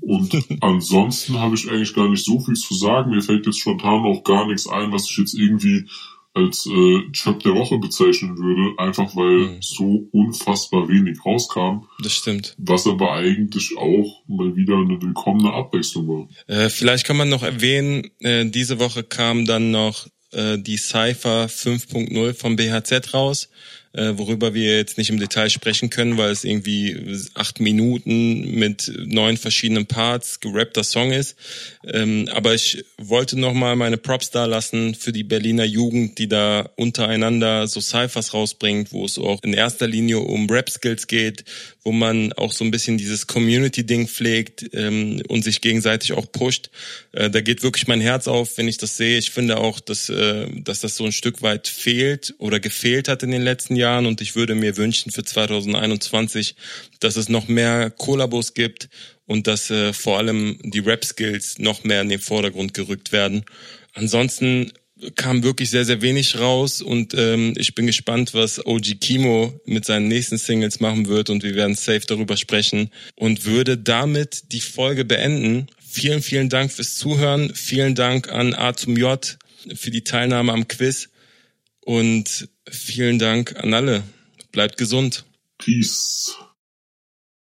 [0.00, 3.10] und ansonsten habe ich eigentlich gar nicht so viel zu sagen.
[3.10, 5.88] Mir fällt jetzt spontan auch gar nichts ein, was ich jetzt irgendwie
[6.36, 9.62] als äh, Job der Woche bezeichnen würde, einfach weil mhm.
[9.62, 11.88] so unfassbar wenig rauskam.
[12.02, 12.54] Das stimmt.
[12.58, 16.28] Was aber eigentlich auch mal wieder eine willkommene Abwechslung war.
[16.46, 21.46] Äh, vielleicht kann man noch erwähnen, äh, diese Woche kam dann noch äh, die Cypher
[21.46, 23.48] 5.0 vom BHZ raus
[23.96, 28.92] äh, worüber wir jetzt nicht im Detail sprechen können, weil es irgendwie acht Minuten mit
[29.06, 31.36] neun verschiedenen Parts gerappter Song ist.
[31.84, 36.70] Ähm, aber ich wollte nochmal meine Props da lassen für die Berliner Jugend, die da
[36.76, 41.44] untereinander so Cyphers rausbringt, wo es auch in erster Linie um Rap-Skills geht,
[41.82, 46.70] wo man auch so ein bisschen dieses Community-Ding pflegt ähm, und sich gegenseitig auch pusht.
[47.12, 49.18] Äh, da geht wirklich mein Herz auf, wenn ich das sehe.
[49.18, 53.22] Ich finde auch, dass, äh, dass das so ein Stück weit fehlt oder gefehlt hat
[53.22, 56.56] in den letzten Jahren und ich würde mir wünschen für 2021,
[56.98, 58.88] dass es noch mehr Kollabos gibt
[59.26, 63.44] und dass äh, vor allem die Rap-Skills noch mehr in den Vordergrund gerückt werden.
[63.94, 64.72] Ansonsten
[65.14, 69.84] kam wirklich sehr, sehr wenig raus und ähm, ich bin gespannt, was OG Kimo mit
[69.84, 74.60] seinen nächsten Singles machen wird und wir werden safe darüber sprechen und würde damit die
[74.60, 75.66] Folge beenden.
[75.88, 77.54] Vielen, vielen Dank fürs Zuhören.
[77.54, 79.38] Vielen Dank an A zum J
[79.74, 81.08] für die Teilnahme am Quiz
[81.80, 84.02] und vielen Dank an alle.
[84.52, 85.24] Bleibt gesund.
[85.58, 86.36] Peace.